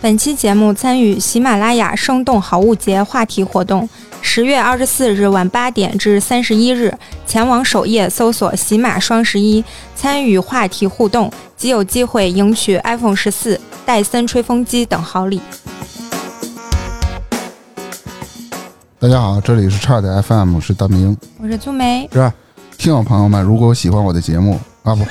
[0.00, 3.88] 本期节目参与喜马拉雅生动好物节话题活动，
[4.22, 9.64] 十月二十四日晚八点至三十一日，前往首页搜索“喜马双十一”，
[9.96, 15.40] 参与话题互动，即有机会赢取 iPhone 十四、戴森吹风机等好礼。
[19.00, 21.16] 大家好，这里是差点 FM，我是大明。
[21.42, 22.32] 我是粗梅，是
[22.78, 25.04] 听友朋友们，如果喜欢我的节目啊不，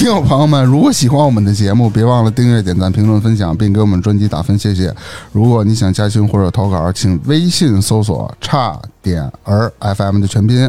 [0.00, 4.90] 听友朋友们，如果喜欢我们的节目，别忘了订阅、点赞、评论、分享，并给我们专辑打分，谢谢。
[5.30, 10.66] 如果你想加群或者投稿，请微信搜索“差点儿 FM” 的全拼，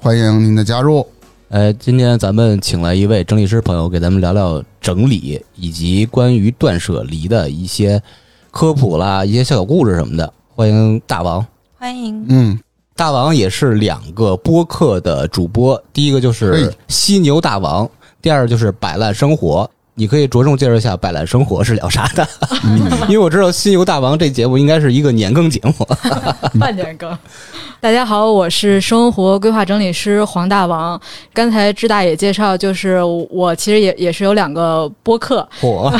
[0.00, 1.06] 欢迎您的加入。
[1.50, 8.02] 呃，今天咱们请来一位整理师朋友，给咱们聊聊整理以及关于断舍离的一些
[8.50, 10.32] 科普啦，一些小小故事什么的。
[10.56, 11.46] 欢迎大王，
[11.78, 12.26] 欢迎。
[12.28, 12.58] 嗯，
[12.96, 17.88] 大王也是两个播客的主播，第一个就是嘿犀牛大王，
[18.20, 19.70] 第二就是摆烂生活。
[19.98, 22.26] 你可以着重介绍一下摆烂生活是聊啥的，
[23.10, 25.74] 因为我知道新游大王这节目应该是一个年更节目。
[26.58, 27.18] 半年更。
[27.80, 31.00] 大家好，我是生活规划整理师黄大王。
[31.32, 35.92] 刚才志大也介绍，就是我其实也也是有两个播客，嚯，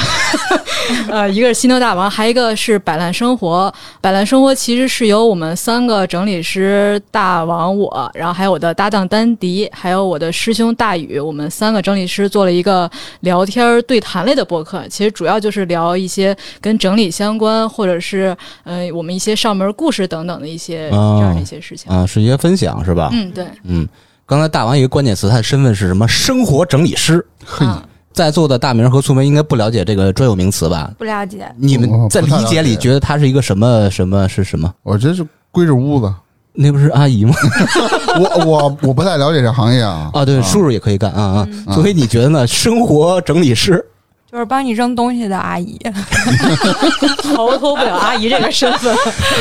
[1.08, 3.72] 呃，一个是新游大王，还一个是摆烂生活。
[4.00, 14.86] 摆烂生活其实是由我们三个整理师大王我，然后还有我的搭档丹迪，还有我的师兄大宇，我们三个整理师做了一个聊天儿对谈类的播客。
[14.86, 21.90] 其实主要就是聊一些跟整理相关，或者是呃我们一些上门故事等等的一些哦这样的一些事情。
[21.90, 23.08] 啊，是一些分享是吧？
[23.12, 23.88] 嗯，对，嗯，
[24.26, 26.06] 刚才大王一个关键词，他的身份是什么？
[26.06, 27.26] 生活整理师。
[27.44, 30.92] 嘿，啊在座的大明和苏梅应该不了解这个专有名词吧？
[30.98, 34.74] 不了解，你们在理解解里觉得它是一个什么什么是什么？
[34.82, 36.12] 我觉得是归着屋子，
[36.60, 37.32] 那不是阿姨吗？
[38.18, 40.10] 我我我不太了解这行业啊。
[40.12, 41.72] 啊，对，叔叔也可以干啊啊。
[41.72, 42.44] 所以你觉得呢？
[42.46, 43.84] 生活整理师
[44.30, 45.78] 就是帮你扔东西的阿姨。
[47.34, 48.94] 逃脱不了阿姨这个身份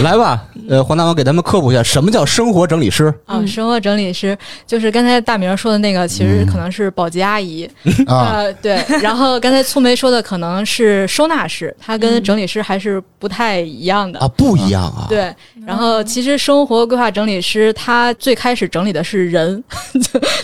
[0.04, 3.14] 来吧，呃，黄大王给咱们科普一下，什么叫生活整理师？
[3.26, 3.44] 啊。
[3.46, 7.70] 生活整理师就是刚才大明说的那个，其实可能是保洁阿姨。
[8.06, 8.82] 啊，呃，对。
[9.02, 14.20] 然后刚才粗眉说的可能是收纳师，它跟整理师还是不太一样的。
[14.20, 15.08] 啊，不一样啊。
[15.10, 15.34] 对，
[15.68, 19.62] 然后其实生活规划整理师他最开始整理的是人，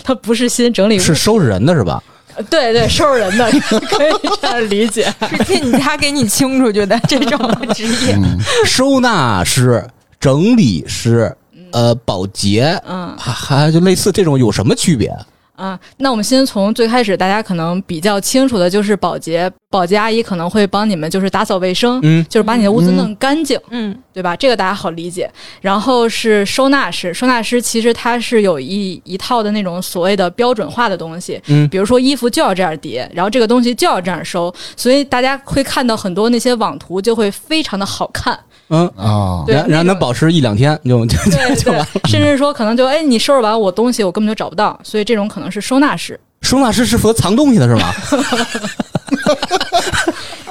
[0.04, 2.02] 他不是新整理物是收拾人的是吧？
[2.50, 3.50] 对对收拾人的，
[3.88, 4.12] 可以
[4.42, 5.10] 这样理解。
[5.30, 7.38] 是进你家给你清出去的这种
[7.72, 8.14] 职业。
[8.16, 9.82] 嗯，收纳师、
[10.20, 11.34] 整理师、
[11.72, 15.10] 呃，保洁，嗯还还就类似这种有什么区别？
[15.56, 24.34] 啊，那我们先从最开始大家可能比较清楚的就是保洁，保洁阿姨可能会帮你们就是打扫卫生，嗯就是把你的屋子弄干净，嗯，对吧？
[24.34, 25.30] 这个大家好理解。
[25.60, 38.36] 然后是收纳师，收纳师其实它是有一一套的那种所谓的标准化的东西，嗯比如说衣服就要这样叠，然后这个东西就要这样收，所以大家会看到很多那些网图就会非常的好看，
[38.68, 41.16] 嗯，啊，对然然后能保持一两天就就
[41.56, 46.18] 就完了。，甚至说可能就哎你收拾完我东西我根本就找不到，所以这种可能是收纳师。
[46.42, 47.92] 收纳师是负责藏东西的是吗？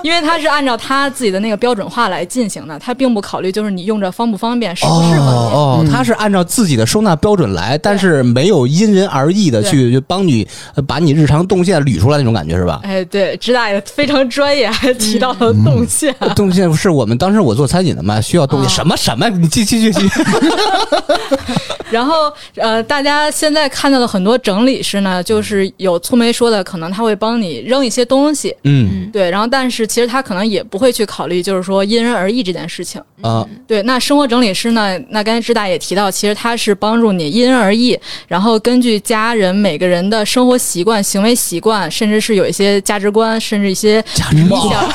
[0.04, 5.54] 因为他是按照他自己的那个标准化来进行的，他并不考虑就是你用着方不方便、适不适合你。
[5.56, 12.82] 哦哦，他是按照自己的收纳标准来，但是没有因人而异的去帮你呃把你日常动线捋出来那种感觉是吧？
[12.84, 16.14] 哎，对，直大也非常专业，还提到了动线。
[16.36, 20.22] 动线是我们当时我做餐饮的嘛，需要动线哦什么什么，你继继续继续。
[21.94, 28.56] 然后呃，大家现在看到的很多整理师呢，就是有粗眉说的，可能他会帮你扔一些东西。
[28.64, 33.00] 嗯对，然后但是其实他可能也不会去考虑，就是说因人而异这件事情。
[33.22, 35.00] 啊对，那生活整理师呢？
[35.10, 44.90] 那刚才志大也提到，其实他是帮助你因人而异，然后根据家人每个人的生活习惯、行为习惯，甚至是有一些价值观，甚至一些理想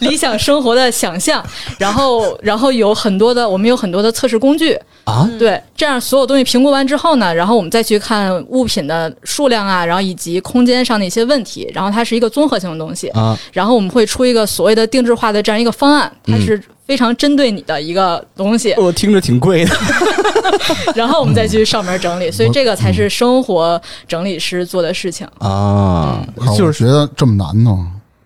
[0.00, 1.44] 理想生活的想象，
[1.78, 13.38] 然后然后有很多的，我们有很多的测试工具，啊对，这样所有东西评估完之后呢，然后我们再去看物品的数量啊，然后以及空间上的一些问题，然后它是一个综合性的东西，啊！
[13.52, 19.76] 然后我们会出一个所谓的定制化的这样一个方案，它是非常针对你的一个东西，我听着挺贵的。
[20.94, 25.26] 然后我们再去上门整理，所以这个才是生活整理师做的事情。
[25.38, 26.24] 啊，
[26.56, 27.76] 就是觉得这么难呢。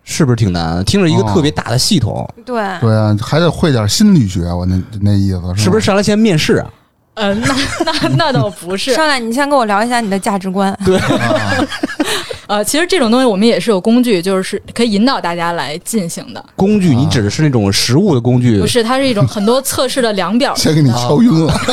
[0.08, 0.84] 是不是挺难？
[0.84, 5.84] 听着一个特别大的系统，对，对啊，还得会点心理学，我那那意思是不是？
[5.84, 6.70] 上来先面试啊？
[7.16, 7.54] 呃，那
[7.84, 10.76] 那那倒不是，上来你先跟我聊一下你的价值观。
[10.84, 11.66] 对啊
[12.46, 18.66] 呃，其实这种东西我们也是有工具，就是可以引导大家来进行的，工具，你指的是那种实物的工具不？
[18.66, 20.54] 是，它是一种很多测试的量表。
[20.56, 21.52] 先给你敲晕了。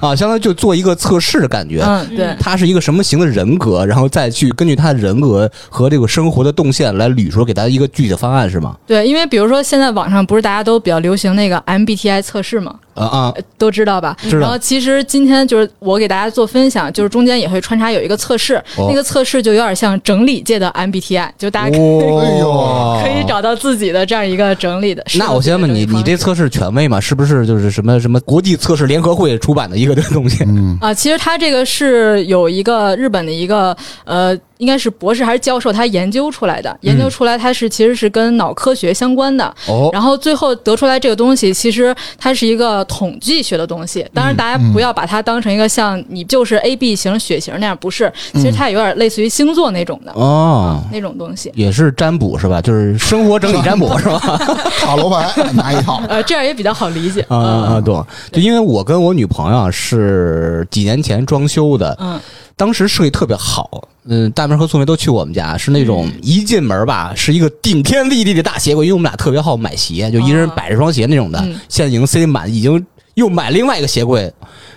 [0.00, 1.80] 啊，相当于就做一个测试的感觉。
[1.82, 8.76] 嗯，对，他是一个什么型的人格，然后再去根据他的人格和这个生活的动线来捋出给他一个具体的方案，是吗？
[8.86, 14.16] 对，因为比如说现在网上不是大家都比较流行那个 MBTI 测试嘛，啊啊，呃都知道吧？
[14.22, 25.04] 知道然后其实今天就是我给大家做分享，就是中间也会穿插有一个测试，哦那个测试就有点像整理界的 MBTI，就大家可以、找到自己的这样一个整理的。
[25.18, 27.00] 那我先问你，你这测试权威吗？
[27.00, 30.44] 是不是就是什么什么国际测试联合会出版的一个东西？
[30.46, 39.44] 嗯，啊，其实它这个是有一个日本的一个呃，应该是博士还是教授，他研究出来的，研究出来它是其实是跟脑科学相关的。
[39.68, 44.06] 哦，然后最后得出来这个东西，其实它是一个统计学的东西。
[44.14, 48.10] 当然，大家不要把它当成一个像你就是 A B 型血型那样，不是。
[48.32, 51.52] 其实它有点类似于星座那种的、哦，那种东西。
[51.54, 52.62] 也是占卜是吧？
[52.62, 54.18] 就是生活整理占卜是吧？
[54.80, 57.20] 塔罗牌拿一套，呃，这样也比较好理解。
[57.28, 57.80] 啊啊啊！
[57.82, 58.02] 懂。
[58.32, 62.18] 就因为我跟我女朋友啊是几年前装修的，嗯
[62.56, 63.88] 当时设计特别好。
[64.06, 71.38] 嗯，大明和素梅都去过我们家，是那种一进门吧，是一个顶天立地的大鞋柜，因为我们俩特别好买鞋，就一人摆着双鞋那种的。
[71.40, 72.84] 嗯现在已经塞满，已经
[73.14, 74.30] 又买另外一个鞋柜，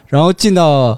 [0.07, 0.97] 然后进到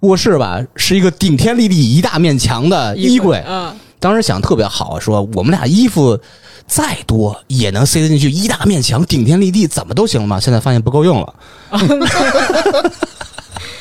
[0.00, 3.44] 卧室吧，是一个顶天立地一大面墙的衣柜。
[3.46, 6.18] 嗯当时想特别好，说我们俩衣服
[6.66, 10.38] 再多也能塞得进去，一大面墙顶天立地，怎么都行了嘛。
[10.38, 11.34] 现在发现不够用了。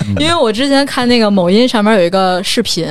[0.19, 2.85] 因为我之前看那个某音上面有一个视频，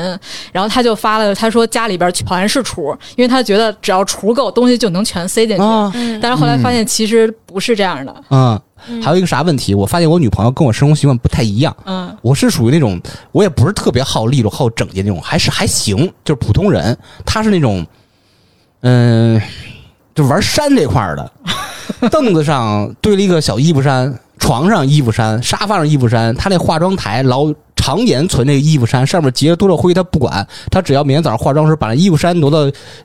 [0.53, 6.19] 然后他就发了，他说家里边全是橱，因为他觉得只要橱够，东西就能全塞进去。
[6.21, 8.15] 但是后来发现其实不是这样的。
[8.31, 8.61] 嗯，
[9.03, 9.75] 还有一个啥问题？
[9.75, 11.75] 我发现我女朋友跟我生活习惯不太一样。
[11.85, 13.01] 嗯我是属于那种，
[13.33, 16.97] 我也不是特别好利落、好整洁那种，还是还行，就是普通人。
[17.25, 17.87] 她是那种，
[18.81, 19.41] 嗯、
[20.15, 21.33] 就玩山这块的，
[22.11, 26.35] 凳子上堆了一个小衣服山，床上衣服衫，沙发上衣服衫。
[26.35, 32.59] 她那化妆台老常年存那个衣服衫，上面结了多少灰她不管，她只要每天早上化妆时把那衣服衫挪到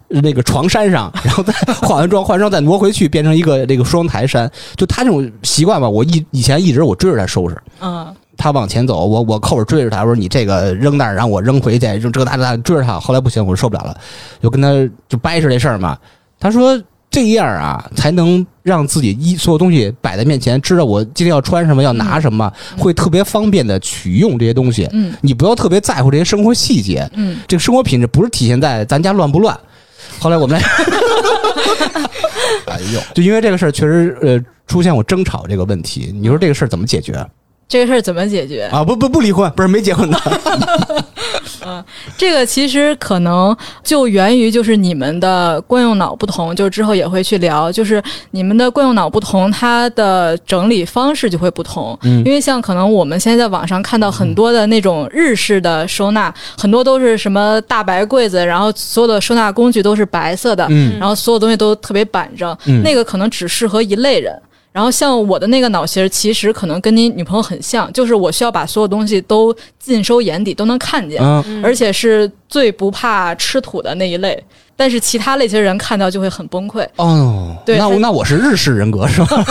[0.09, 4.51] 呃那个床衫上，然后再化完妆，化完妆再挪回去，变成一个那个双台衫。
[4.75, 7.57] 就她这种习惯吧，我一以前一直我追着她收拾。
[7.80, 12.97] 嗯他往前走，我我扣着追着他，我说你这个扔那儿，让我扔回去，扔这个那那追着他。
[12.97, 13.97] 后来不行，我受不了了，
[14.41, 14.69] 就跟他
[15.09, 15.97] 就掰扯这事儿嘛。
[16.39, 24.88] 他说这样啊，才能让自己一所有东西摆在面前，知道我今天要穿什么，要拿什么，会特别方便的取用这些东西。
[24.91, 29.57] 嗯你不要特别在乎这些生活细节，嗯这个生活品质不是体现在咱家乱不乱。
[30.19, 30.67] 后来我们俩
[32.67, 36.12] 哎呦， 就因为这个事儿，确实呃出现过争吵这个问题。
[36.13, 37.25] 你说这个事儿怎么解决
[37.69, 38.63] 这个事儿怎么解决？
[38.71, 38.83] 啊？
[38.83, 40.19] 不不不离婚，不是没结婚的。
[42.18, 48.01] 这个其实可能就源于就是你们的惯用脑不同，就之后也会去聊，就是
[48.31, 51.98] 你们的惯用脑不同，它的整理方式就会不同。
[52.01, 64.33] 嗯因为像可能我们现在在网上看到很多的那种日式的收纳，很多都是什么大白柜子，然后所有的收纳工具都是白色的，嗯然后所有东西都特别板正，嗯那个可能只适合一类人。
[64.71, 71.21] 然后像我的那个脑型，其实可能跟你女朋友很像，就是我需要把所有东西都尽收眼底，都能看见。
[71.21, 74.42] 嗯而且是最不怕吃土的那一类。
[74.79, 76.87] 但是其他类型人看到就会很崩溃。
[76.95, 79.43] 哦，对那我那我是日式人格是吧？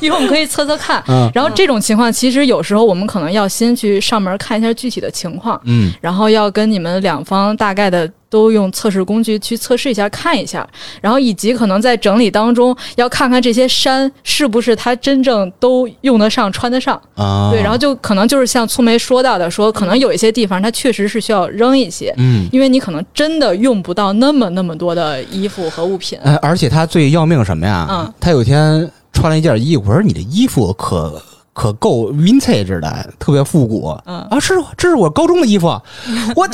[0.00, 1.04] 一会儿我们可以测测看。
[1.06, 10.66] 嗯然后这种情况，其实有时候我们可能要先去上门看一下具体的情况，嗯然后要跟你们两方大概的都用测试工具去测试一下，看一下，
[11.02, 17.00] 然后以及可能在整理当中要看看这些衫是不是它真正都用得上、穿得上。
[17.16, 22.48] 啊，对，然后就可能就是像粗梅说到的，说可能有一些地方它确实是需要扔一些，嗯。
[22.52, 26.18] 因为你可能真的用不到那么那么多的衣服和物品。
[26.22, 27.86] 呃，而且他最要命什么呀？
[27.90, 31.20] 嗯他有一天穿了一件衣服，我说你的衣服可
[31.52, 33.96] 可够 vintage 的，特别复古。
[34.06, 35.66] 嗯啊，是这是我高中的衣服，
[36.34, 36.48] 我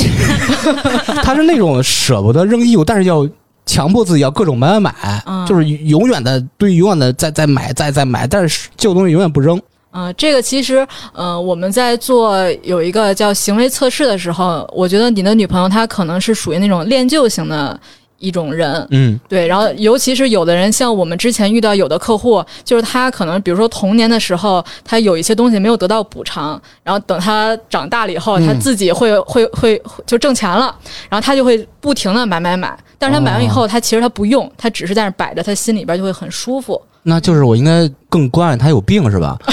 [1.23, 3.27] 他是那种舍不得扔衣服，但是要
[3.67, 9.61] 强迫自己要各种买买买，嗯就是永远的对，永远的在在买在在买，但是旧东西永远不扔。
[9.93, 17.79] 嗯、这个其实，呃，我们在做有一个叫行为测试的时候，我觉得你的女朋友她可能是属于那种恋旧型的
[18.19, 19.19] 一种人，嗯。
[19.29, 30.73] 对，然后尤其是有的人，像我们之前遇到有的客户，就是他可能比如说童年的时候，他有一些东西没有得到补偿，然后等他长大了以后，他自己会、会会就挣钱了，
[31.09, 36.81] 然后他就会不停的买买买，但是他买完以后，他其实他不用，他只是在那儿摆着，他心里边就会很舒服。
[37.03, 39.37] 那就是我应该更关爱他有病是吧？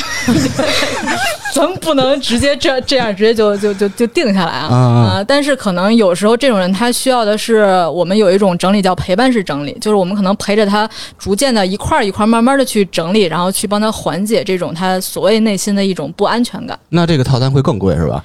[1.54, 10.88] 咱们不能直接这这样直接就就就就定下来啊啊但是可能有时候这种人他需要的是我们有一种整理叫陪伴式整理，就是我们可能陪着他
[11.18, 16.78] 逐渐的一块儿一块儿慢慢的去整理，然后去帮他缓解这种他所谓内心的一种不安全感。
[16.90, 18.24] 那这个套餐会更贵是吧？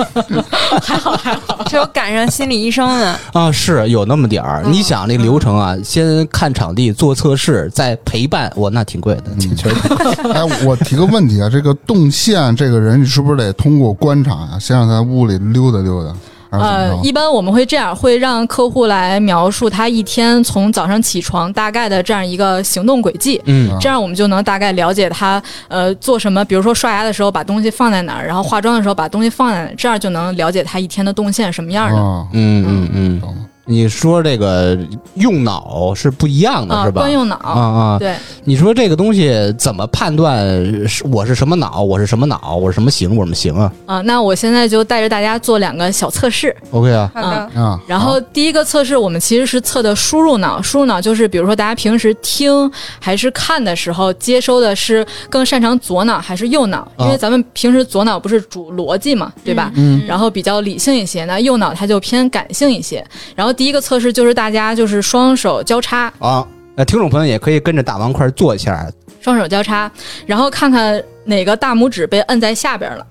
[1.66, 3.16] 只有赶上心理医生呢。
[3.32, 4.62] 啊，是有那么点儿。
[4.66, 9.76] 你想那流程啊，先看场地做测试，再陪伴，我那挺贵的，确实。
[10.32, 16.14] 哎，我提个问题啊，这个动线这个人，你是不是得通过观察啊、先让他屋里溜达溜达，
[16.50, 23.40] 呃，一般我们会这样，会让客户来描述他一天从早上起床大概的这样一个行动轨迹。
[23.44, 31.96] 嗯这样我们就能大概了解他呃做什么，比如说刷牙的时候把东西放在哪儿，然后化妆的时候把东西放在哪儿，这样就能了解他一天的动线什么样的。
[31.96, 33.36] 啊，嗯嗯嗯，懂了。
[33.70, 34.76] 你说这个
[35.14, 37.02] 用脑是不一样的，啊，是吧？
[37.02, 40.44] 惯用脑，啊啊，对，你说这个东西怎么判断
[40.88, 46.54] 是我是什么脑，我是什么脑，我是什么型，我什么型啊啊，那我现在就带着大家做两个小测试。
[46.72, 50.60] ？OK 啊，好的，啊，然后第一个测试，我们其实是测的输入脑。
[50.60, 56.90] 输入脑就是，比如说大家平时听还是看的时候，接收的是更擅长左脑还是右脑？
[56.98, 59.70] 因为咱们平时左脑不是主逻辑嘛，对吧？
[59.76, 63.04] 嗯，然后比较理性一些，那右脑它就偏感性一些。
[63.36, 66.42] 然后第一个测试就是大家就是双手交叉，啊，
[66.74, 68.90] 那听众朋友也可以跟着大王块儿做一下。
[69.20, 69.92] 双手交叉，
[70.24, 73.06] 然后看看哪个大拇指被摁在下边了。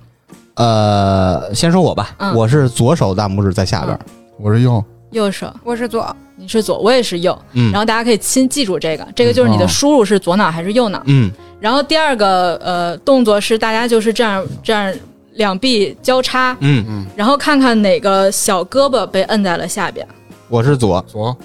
[0.56, 2.34] 呃，先说我吧，嗯。
[2.34, 3.92] 我是左手大拇指在下边。
[3.92, 4.00] 儿，
[4.40, 7.40] 我是右，右手，我是左，你是左，我也是右。
[7.54, 7.72] 嗯。
[7.72, 11.00] 然后大家可以先记住这个，这个就是你的哦输入是左脑还是右脑。
[11.06, 11.32] 嗯。
[11.60, 14.92] 然后第二个呃动作是大家就是这样这样
[15.34, 20.04] 两臂交叉，嗯，然后看看哪个小胳膊被摁在了下边。
[20.50, 21.38] 我是左，左，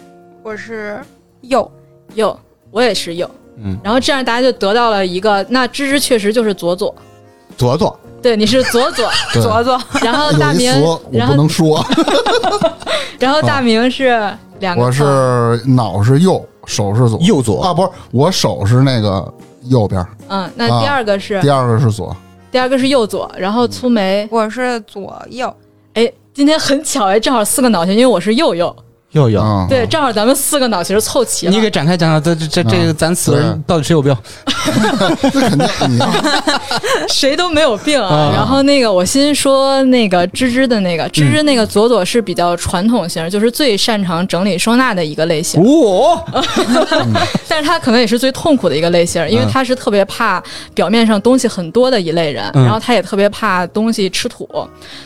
[0.42, 0.98] 我是
[1.42, 1.70] 右，
[2.14, 2.34] 右，
[2.70, 3.30] 我也是右。
[3.58, 6.94] 嗯，然后这样大家就得到了一个，那芝芝确实就是左左，
[7.54, 9.06] 左左，对，你是左左。
[9.34, 11.84] 左左，然后大明词，我然后不能说，
[13.20, 14.18] 然后大明是
[14.60, 19.30] 两个我，是脑是右，手是左，右左啊，不是，我手是那个
[19.64, 22.16] 右边，嗯，那啊第二个是、第二个是左，
[22.50, 25.54] 第二个是右左，然后粗眉，我是左右，
[25.92, 28.74] 哎，今天很巧哎，正好四个脑型，因为我是右右，
[29.14, 29.40] 右右。
[29.40, 31.52] 啊，对，正好咱们四个脑其实凑齐了。
[31.52, 34.16] 你给展开讲讲，这这这这个咱四个人到底谁有病？
[35.58, 36.02] 那肯定你
[37.08, 38.08] 谁都没有病啊。
[38.14, 46.22] 啊然后那个，我先说那个芝芝的那个，芝芝那个左左是比较传统型，就是最擅长整理收纳的一个类型，哦，
[47.48, 50.42] 但是他可能也是最痛苦的一个类型，因为他是特别怕
[50.74, 54.48] 表面上东西很多的一类人，嗯然后他也特别怕东西吃土，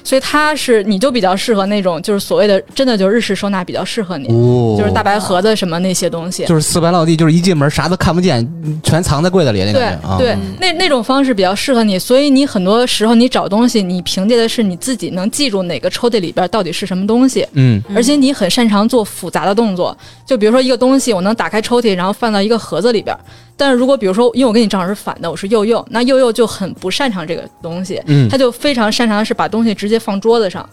[0.05, 6.45] 所以他是你就比较适合那种就是所谓的真的就是日式收纳比较适合你，哦就是大白盒子什么那些东西。
[6.47, 8.47] 就是四白落地，就是一进门啥都看不见，
[8.83, 10.19] 全藏在柜子里那对感觉啊。
[10.19, 19.97] 对，那那种方式比较适合你，所以你很多时候你找东西，你凭借的是你自己能记住哪个抽屉里边到底是什么东西，嗯而且你很擅长做复杂的动作。
[20.27, 23.17] 就比如说一个东西，我能打开抽屉，然后放到一个盒子里边。
[23.57, 30.69] 但是如果比如说，因为我跟你正好是反的，我是右右，那右右就很不擅长这个东西，嗯他就非常擅长的是把东西直接放桌子上。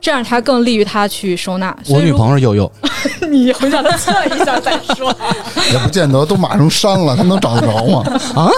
[0.00, 1.76] 这样他更利于他去收纳。
[1.88, 2.70] 我女朋友是右右，
[3.20, 5.14] 友， 你回让他测一下再说。
[5.72, 8.04] 也不见得都马成山了，他能找得着吗？
[8.34, 8.50] 啊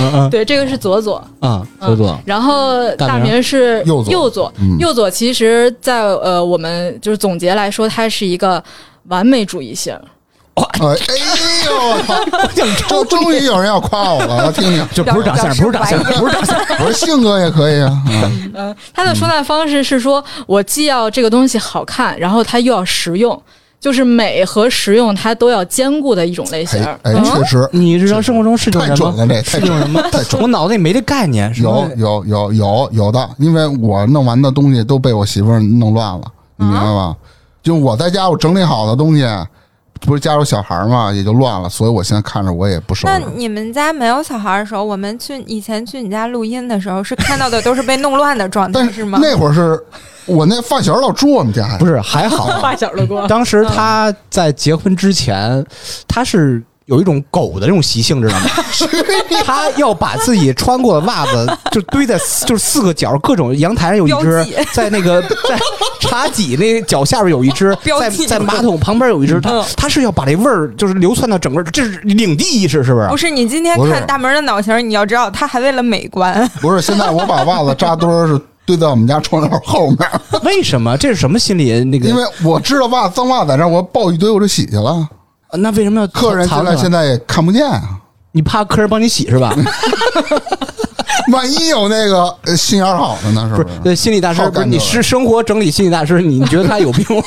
[0.00, 8.62] 嗯对，这个是左左，啊，左左，然后大大明明是右左右左，嗯右左其实在呃我们就是总结来说，它是一个
[9.08, 9.96] 完美主义型。
[10.54, 10.94] 哎哎
[11.66, 12.54] 呦，
[12.88, 14.86] 这终于有人要夸我了，我听听。
[14.92, 16.56] 就不是长相，不是长相，不是长相。
[16.78, 23.40] 我说性格也可以啊，嗯嗯，他的收纳方式是说，我既要这个东西好看，然后它又要实用，
[23.80, 26.82] 就是美和实用它都要兼顾的一种类型。
[26.84, 29.26] 哎哎，确实你日常生活中是这种人吗？
[29.26, 30.02] 太准了，这太准是这种人吗？
[30.12, 31.52] 太准我脑子里没这概念。
[31.52, 36.22] 什有有有有有的，因为我弄完的东西都被我媳妇儿弄乱了，
[36.56, 37.16] 你明白吧？
[37.62, 39.26] 就我在家我整理好的东西，
[40.04, 43.18] 不是家有小孩儿嘛，也就乱了，所以我现在看着我也不熟那。
[43.34, 49.18] 你们家没有小孩的时候，我们去以前去你家录音的时候，是看到的都是被弄乱的状态，但是吗？
[49.20, 49.78] 那会儿是
[50.26, 55.64] 我那发小老住我们家，不是还好， 发小的过， 当时他在结婚之前，
[56.06, 58.46] 他是有一种狗的那种习性，知道吗？
[59.44, 65.58] 他要把自己穿过的袜子就堆在 就是四个角，各种阳台上有一只，在那个 在
[66.00, 73.16] 茶几那脚下边有一只，在在马桶旁边有一只，他嗯他是要把这味儿就是流窜到整个，这是领地意识，是不是不？
[73.16, 79.98] 是你今天看大门的脑型，你要知道他还为了美观，不是现在我把袜子扎堆儿是堆在我们家窗帘后面，
[80.44, 80.94] 为什么？
[80.98, 81.82] 这是什么心理？
[81.84, 85.08] 那个因为我知道袜子脏袜子在那儿，我抱一堆我就洗去了。
[85.52, 87.80] 那为什么要客人进来藏起现在也看不见啊，
[88.32, 89.54] 你怕客人帮你洗是吧？
[91.32, 93.64] 万一有那个呃心眼儿好的呢，是不是？
[93.64, 97.22] 不是，对，心理大师不是你是生活整理心理大师，你你觉得他有病吗？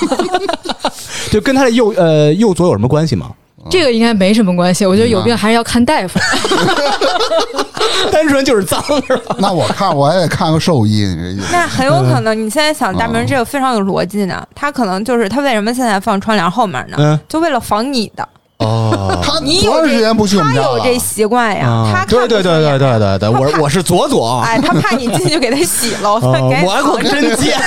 [1.31, 3.31] 就跟他的右呃右左有什么关系吗？
[3.69, 6.19] 这个应该没什么关系，我觉得有病还是要看大夫。
[8.11, 9.35] 单纯就是脏是吧？
[9.39, 11.47] 那我看我也得看个兽医，你这意思？
[11.51, 14.45] 那很有可能，你现在想大明这个非常有逻辑呢。
[14.55, 16.97] 他可能就是他为什么现在放窗帘后面呢？
[16.99, 18.27] 嗯，就为了防你的。
[18.57, 20.61] 哦， 他你有多长时间不去我们家？
[20.63, 22.79] 他有这习惯呀，他对对对对。
[22.79, 27.61] 对对对，我我是左左，哎，他怕你进去给他洗了，我还给我藏着真贱呀！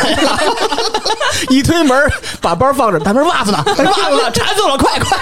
[1.48, 1.96] 一推门，
[2.40, 3.62] 把包放着，大明袜子呢？
[3.66, 4.30] 哎袜子呢？
[4.32, 4.78] 馋死我了！
[4.78, 5.18] 快快！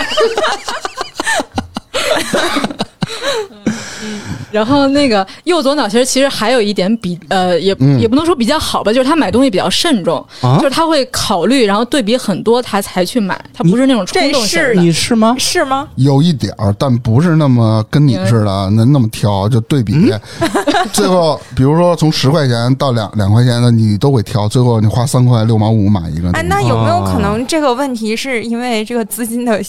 [4.51, 14.75] 然后那个右左脑其实其实还有一点比呃也、嗯也不能说比较好吧，就是他买东西比较慎重，啊就是他会考虑，然后对比很多他才去买，他不是那种冲动型的。
[14.75, 15.35] 你是吗？
[15.39, 15.89] 是吗？
[15.97, 19.95] 有一点儿，但不是那么跟你似的那那么挑，就对比。
[19.95, 20.21] 嗯
[20.93, 24.49] 最后，比如说从十块钱到两两块钱的，你都会挑。
[24.49, 26.31] 最后你花三块六毛五买一个。
[26.33, 29.63] 哎，那有没有可能这个问题是因为这个资金的？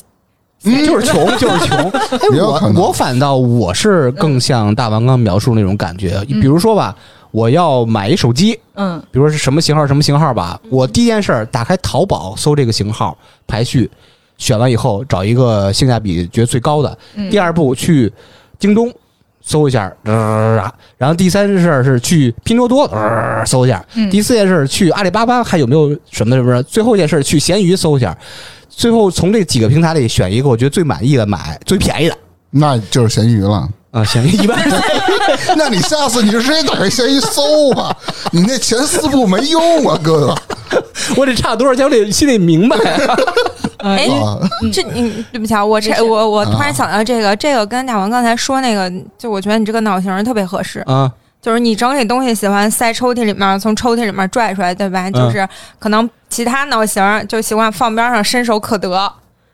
[0.63, 1.77] 嗯，就是穷，就是穷。
[1.89, 6.21] 哎，我我反倒我是更像大王刚描述那种感觉。
[6.27, 6.95] 比如说吧，
[7.31, 13.89] 我要买一手机，嗯比如说是什么型号什么型号吧，我第一件事儿打开淘宝搜这个型号排序，
[14.37, 16.97] 选完以后找一个性价比觉得最高的。
[17.15, 18.11] 嗯第二步去
[18.59, 18.91] 京东
[19.41, 20.61] 搜一下，呃
[20.97, 28.15] 然后第三件事儿是去拼多多、呃搜一下，嗯第四件事儿去阿里巴巴还有没有什么什么，最后一件事儿去闲鱼搜一下。
[28.79, 32.17] 最后从这几个平台里选一个我觉得最满意的买，最便宜的
[32.49, 33.67] 那就是咸鱼了。
[33.91, 34.57] 啊，咸鱼一般
[35.57, 37.93] 那你下次你就直接打开闲鱼搜吧，
[38.31, 40.35] 你那前四步没用啊，哥哥
[41.17, 42.77] 我得差多少钱，我得心里明白。
[43.79, 44.39] 哎，啊！
[44.71, 50.79] 这你对不起啊，我这我我突然想到这个，这个跟大王刚才说那个，就我觉得你这个脑型特别合适。
[50.81, 55.09] 啊，就是你整理东西喜欢塞抽屉里面，从抽屉里面拽出来，对吧？
[55.09, 55.47] 就是
[55.79, 59.11] 可能其他脑型儿就习惯放边上，伸手可得。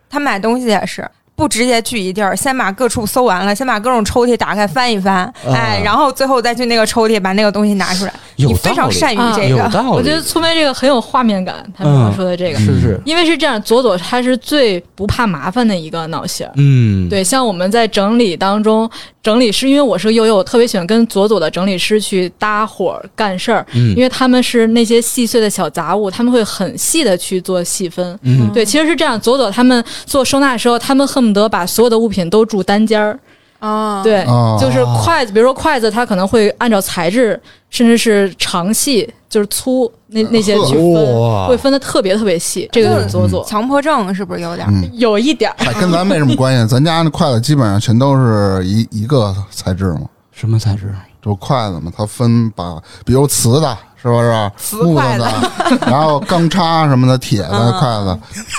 [0.10, 1.10] 他买东西也是。
[1.38, 8.14] 不直接聚一地儿，先把各处搜完了，先把各种抽屉打开翻一翻，哎，然后最后再去那个抽屉把那个东西拿出来。
[8.38, 9.84] 有你非常善于啊这个。
[9.92, 16.52] 我觉得粗眉这个很有画面感，他们刚刚说的这个，是是，因为是这样，左左他是最不怕麻烦的一个脑型儿。
[16.56, 18.90] 嗯，对，像我们在整理当中，
[19.24, 28.18] 整理师，因为我是个悠悠，我特别喜欢跟左左的整理师去搭伙儿干事儿，嗯因为他们是那些细碎的小杂物，他们会很细的去做细分。
[28.24, 33.20] 嗯对，其实是这样，左左他们做收纳的时候，他们恨不得把所有的物品都住单间儿。
[33.66, 42.70] 啊，对，哦就是筷子，比如说筷子，它可能会按照材质，甚至是长细，就是粗那那些去哇分，会分的特别特别细。
[42.72, 44.72] 这个就是左左，强迫症是不是有点儿？
[44.72, 46.68] 嗯有一点跟咱没什么关系。
[46.68, 50.02] 咱家那筷子基本上全都是一一个材质嘛，
[50.32, 50.94] 什么材质？
[51.26, 54.52] 就是筷子嘛，它分把，比如瓷的，是不是？
[54.84, 55.52] 木头的，
[55.90, 58.16] 然后钢叉什么的，铁的筷子。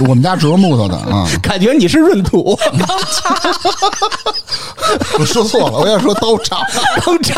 [0.08, 1.28] 我们家只有木头的啊。
[1.40, 3.36] 感觉你是闰土钢叉，
[5.16, 6.58] 我说错了，我要说刀叉。
[7.04, 7.36] 刚炸。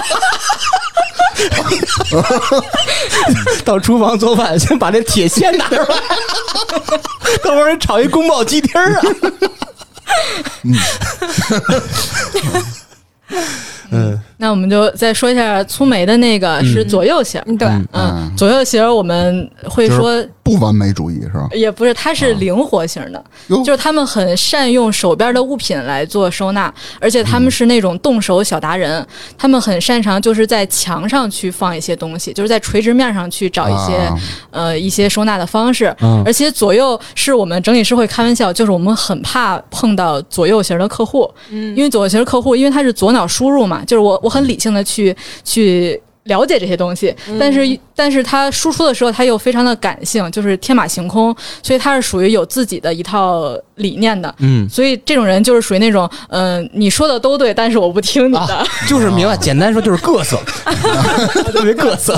[3.67, 5.87] 到厨房做饭，先把这铁锨拿出来，
[7.45, 9.03] 等会儿炒一宫保鸡丁儿啊。
[13.91, 17.43] 嗯那我们就再说一下粗眉的那个是左右型。
[17.47, 21.49] 嗯，对，嗯嗯，左右型我们会说，不完美主义是吧？
[21.53, 23.63] 也不是，它是灵活型的，哟。
[23.65, 29.05] 就是他们很善用手边的物品来做收纳，而且他们是那种动手小达人，
[29.37, 34.19] 他们很擅长就是在墙上去放一些东西，就是在垂直面上去找一些、啊。
[34.51, 35.95] 呃一些收纳的方式。
[36.01, 41.75] 嗯而且左右是我们整理师会开玩笑，就是我们很怕碰到左右型的客户，嗯。
[41.77, 47.61] 因为左右型客户，因为他是左脑输入嘛，就是我我很理性的去去了解这些东西，但是
[47.99, 51.35] 但是他输出的时候他又非常的感性，就是天马行空，
[51.65, 54.33] 所以他是属于有自己的一套理念的。
[54.39, 58.55] 嗯所以这种人就是属于那种，嗯、你说的都对，但是我不听你的。
[58.55, 60.39] 啊，就是明白，简单说就是各色，
[61.51, 62.17] 特别各色。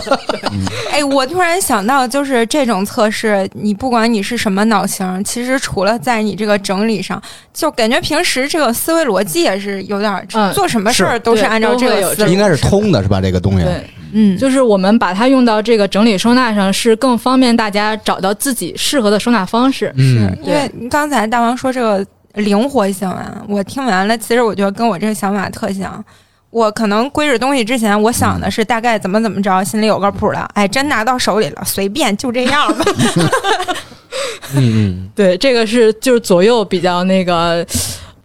[0.91, 7.21] 哎，我突然想到，就是这种测试，你不管你是什么脑型，其实除了在你这个整理上，
[7.55, 13.19] 就感觉平时这个思维逻辑也是有点做什么事儿都是按照这个思路，应该是通的，是吧？
[13.21, 19.93] 这个东西，对，嗯，就是我们把它用到这个整理收纳上，是更方便大家找到自己适合的收纳方式。
[19.97, 26.05] 嗯因为刚才大王说这个灵活性啊，我听完了，其实我觉得跟我这个想法特像。
[26.51, 30.49] 我可能归置东西之前，我想的是大概怎么怎么着，心里有个谱了。
[30.55, 32.85] 哎，真拿到手里了，随便就这样吧。
[34.57, 37.65] 嗯嗯，对，这个是就是左右比较那个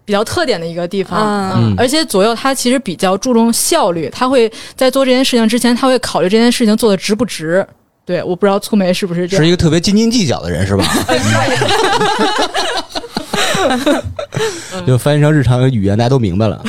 [0.05, 1.51] 比较特点的一个地方。
[1.55, 7.65] 嗯而且左右他其实比较注重效率，他会在做这件事情之前，他会考虑这件事情做的值不值。
[8.05, 9.43] 对，我不知道粗眉是不是这样。
[9.43, 10.85] 是一个特别斤斤计较的人是吧？
[14.85, 16.61] 就翻译成日常语言，大家都明白了。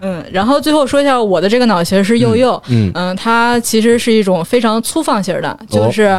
[0.00, 6.18] 嗯，然后最后说一下我的这个脑型是右右，嗯嗯，它其实是一种非常粗放型的，就是，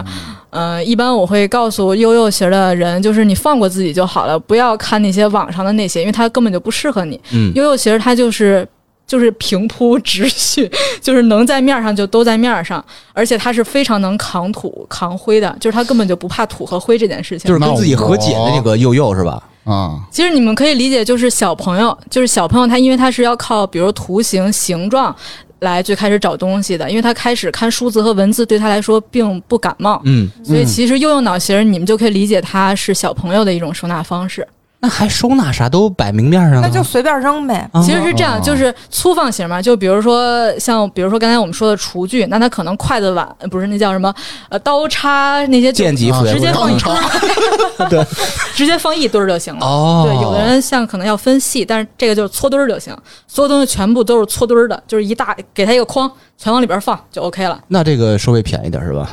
[0.53, 7.19] 嗯、一般我会告诉悠悠型的人，就是你放过自己就好了，不要看那些网上的那些，因为它根本就不适合你。
[7.31, 8.67] 嗯悠悠型它就是
[9.05, 17.47] 就是平铺直叙， 就是能在面上就都在面上，而且它是非常能扛土扛灰的，就是它根本就不怕土和灰这件事情。
[17.47, 19.43] 就是跟自己和解的那个悠悠是吧？
[19.65, 25.15] 啊，其实你们可以理解，就是小朋友，就是小朋友他因为他是要靠比如图形、形状
[25.63, 34.47] 来最开始找东西的，因为他开始看数字和文字对他来说并不感冒，嗯，所以其实用用脑型你们就可以理解它是小朋友的一种收纳方式。
[34.83, 37.65] 那还收纳啥都摆明面上了，那就随便扔呗。
[37.71, 44.13] 啊其实是这样，哦就是粗放型嘛，就比如说像比如说刚才我们说的厨具，那它可能筷子碗呃不是那叫什么
[44.49, 46.11] 呃刀叉那些就剑直接
[46.51, 48.05] 放一钢堆儿， 对，
[48.53, 49.65] 直接放一堆儿就行了。
[49.65, 52.93] 哦，对，有的人像可能要分细，但是这个就是搓堆儿就行，
[53.25, 56.11] 所有东西全部都是搓堆儿的，就是一大给他一个筐，
[56.43, 57.57] 全往里边放就 OK 了。
[57.69, 59.09] 那这个收费便宜点是吧？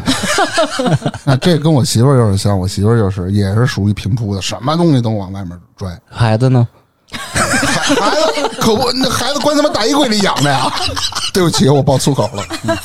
[1.22, 5.96] 那这跟我媳妇儿有点像，我媳妇儿就是也是属于平铺的，什么东西都往外面拽。
[6.10, 6.66] 孩子呢？
[7.12, 7.40] 孩
[7.94, 10.68] 孩子可不，那孩子关他妈大衣柜里养的呀！
[11.32, 12.44] 对不起，我爆粗口了。
[12.64, 12.76] 嗯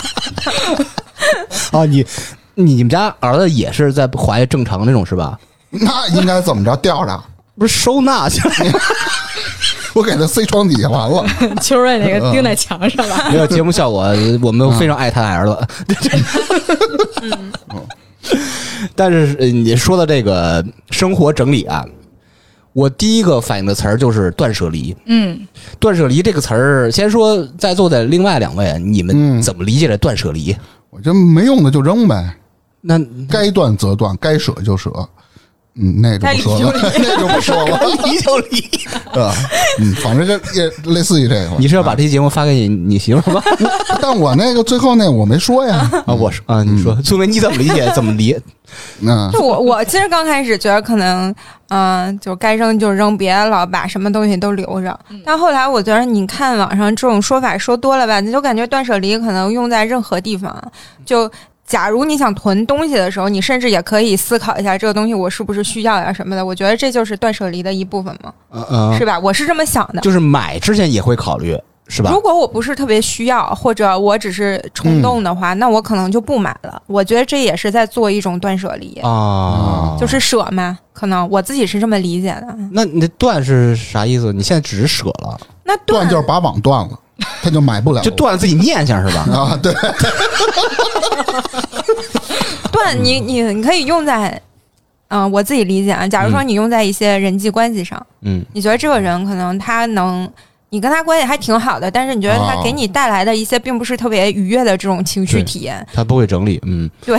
[1.81, 2.05] 啊，你
[2.53, 5.39] 你们家儿子也是在怀正常那种是吧？
[5.71, 7.19] 那应该怎么着吊着？
[7.57, 8.79] 不是收纳去了？
[9.95, 11.25] 我给他塞床底下完了。
[11.63, 13.31] 秋瑞那个钉在墙上了。
[13.31, 14.05] 没有节目效果，
[14.41, 15.57] 我们非常爱他的儿子。
[18.93, 21.85] 但是呃你说的这个生活整理啊，
[22.73, 24.93] 我第一个反应的词儿就是断舍离。
[25.05, 25.47] 嗯，
[25.79, 30.53] 断舍离这个词儿，先说在座的另外两位，你们嗯怎么理解这断舍离？
[30.89, 32.35] 我觉得没用的就扔呗，
[32.81, 34.91] 那该断则断，该舍就舍。
[35.77, 37.79] 嗯， 那就不说了，那就不说了。
[38.05, 38.59] 离就离。
[39.19, 39.33] 啊，
[39.79, 41.51] 嗯，反正就也类似于这个。
[41.59, 43.41] 你是要把这期节目发给你你媳妇儿吗？
[44.01, 45.89] 但我那个最后那我没说呀。
[46.05, 47.91] 啊，我说啊，你说，苏梅你怎么理解？
[47.93, 48.37] 怎么理？
[48.99, 51.33] 那，我我其实刚开始觉得可能，
[51.69, 54.97] 嗯、就该扔就扔，别老把什么东西都留着。
[55.25, 60.55] 但后来我觉得，你看网上这种说法说多了吧，你就感觉断舍离可能用在任何地方。
[61.05, 61.29] 就
[61.65, 66.45] 假如你想囤东西的时候，你甚至也可以思考一下这个东西我是不是需要呀什么的。
[66.45, 69.17] 我觉得这就是断舍离的一部分嘛，嗯嗯，是吧？
[69.19, 70.01] 我是这么想的。
[70.01, 72.21] 就是买之前也会考虑，是吧如？
[72.21, 76.81] 果我不是特别需要，或者我只是冲动的话，那我可能就不买了。
[76.85, 80.77] 我觉得这也是在做一种断舍离，啊，就是舍嘛。
[80.93, 82.55] 可能我自己是这么理解的。
[82.71, 84.31] 那你这断是啥意思？
[84.31, 86.99] 你现在只是舍了，那断就是把网断了，
[87.41, 88.03] 他就买不了了。
[88.03, 89.21] 就断了自己念想是吧？
[89.31, 89.73] 啊，对，
[92.71, 94.39] 断，你你你可以用在，
[95.07, 96.07] 嗯、我自己理解啊。
[96.07, 100.29] 假如说你用在一些人际关系上，嗯，你觉得这个人可能他能，
[100.69, 107.17] 你跟他关系还挺好的，但是你觉得他哦给你带来的一些并不是特别愉悦的这种情绪体验，他不会整理，嗯，对，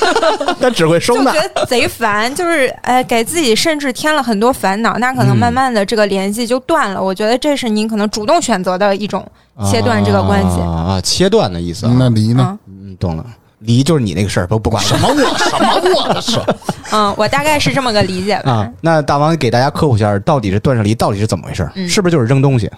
[0.60, 1.48] 他只会收纳就觉。
[1.54, 7.02] 得贼烦，就是哎，给自己甚至添了很多烦恼，那可能嗯慢慢的这个联系就断了。
[7.02, 9.24] 我觉得这是您可能主动选择的一种
[9.70, 10.60] 切断这个关系。
[10.60, 11.94] 啊啊，切断的意思啊。
[11.98, 12.58] 那离呢？
[12.66, 13.24] 嗯嗯，懂了，
[13.60, 16.38] 离就是你那个事儿，不不管了什么我什么我的事？
[16.92, 18.52] 嗯，我大概是这么个理解吧。
[18.52, 18.72] 啊。
[18.80, 21.68] 那大王给大家科普一下，到底是断舍离到底是怎么回事？
[21.74, 22.70] 嗯是不是就是扔东西？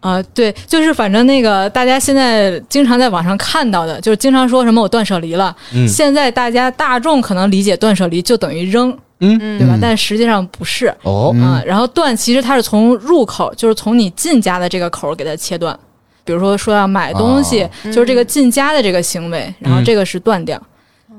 [0.00, 5.56] 啊、对，就是反正那个大家现在经常在网上看到的，就是经常说什么我断舍离了。
[5.72, 9.76] 嗯现在大家大众可能理解断舍离就等于扔，嗯嗯对吧？
[9.76, 10.94] 嗯但实际上不是。
[11.04, 15.74] 哦，嗯啊，然后断其实它是从入口，就是从你进家的这个口给它切断。
[16.24, 20.60] 比如说说要买东西，哦就是这个进家的这个行为，然后这个是断掉。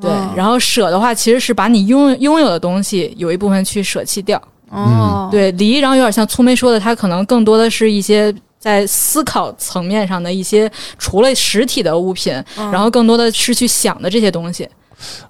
[0.02, 4.42] 对哦，然后舍的话，其实是把你拥拥有的东西有一部分去舍弃掉。
[4.70, 12.70] 哦，对，离，然后有点像粗眉说的，它可能更多的是一些在思考层面上的一些，除了实体的物品，嗯。
[12.72, 14.68] 然后更多的是去想的这些东西。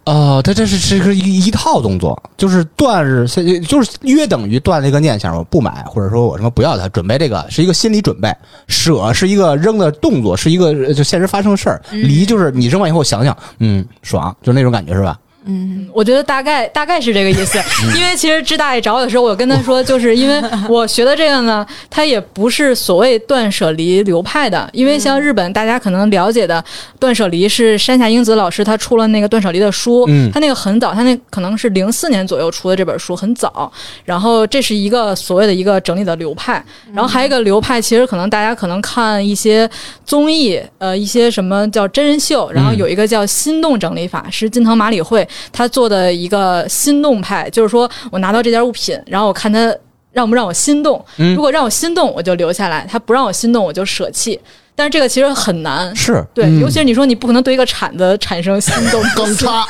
[0.06, 8.34] 哦，它这是是个一一套动作，就是断是就是约等于断了一个念想，我不买，或者说我什么不要它，准备这个是一个心理准备，
[8.68, 15.20] 舍是一个扔的动作，是一个呃就现实发生的事儿，嗯离就是你扔完以后想想，嗯，爽，就那种感觉是吧？
[15.46, 17.60] 嗯，我觉得大概大概是这个意思，
[17.98, 26.64] 因为其实支大爷找我的时候，我跟他说，就是因为 我学的这个呢，它也不是所谓断舍离流派的，因为像日本大家可能了解的
[27.00, 30.32] 断舍离是山下英子老师他出了那个断舍离的书，嗯。
[30.32, 33.72] 他那个很早，他那可能是零四年左右出的这本书，很早。
[34.04, 36.62] 然后这是一个所谓的一个整理的流派，
[36.94, 39.70] 然后还有一个流派，其实可能大家可能看一些
[40.06, 49.76] 综艺，呃，一些什么叫真人秀，然后有一个叫心动整理法，是金藤马里惠他做的一个心动派，就是说我拿到这件物品，然后我看它
[50.12, 51.36] 让不让我心动，嗯。
[51.36, 54.40] 如果让我心动，我就留下来；他不让我心动，我就舍弃。
[54.78, 56.26] 但是这个其实很难，是。
[56.34, 56.60] 对，嗯。
[56.60, 59.66] 尤其是你说你不可能对一个铲子产生心动， 刚擦，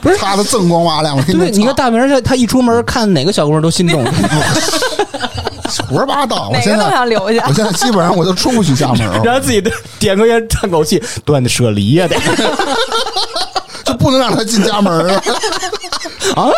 [0.00, 0.16] 不是。
[0.16, 4.04] 擦的锃光瓦亮，我给对，你看大明儿他他一出门看哪个小姑娘都心动，
[5.88, 6.50] 胡说八道。
[6.52, 7.52] 我哪个都现在想留下我。
[7.52, 12.16] 现在基本上我都出不去家门了，然后自己的点根烟叹口气，断的舍离呀得
[13.84, 15.22] 就不能让他进家门啊！
[16.36, 16.48] 啊，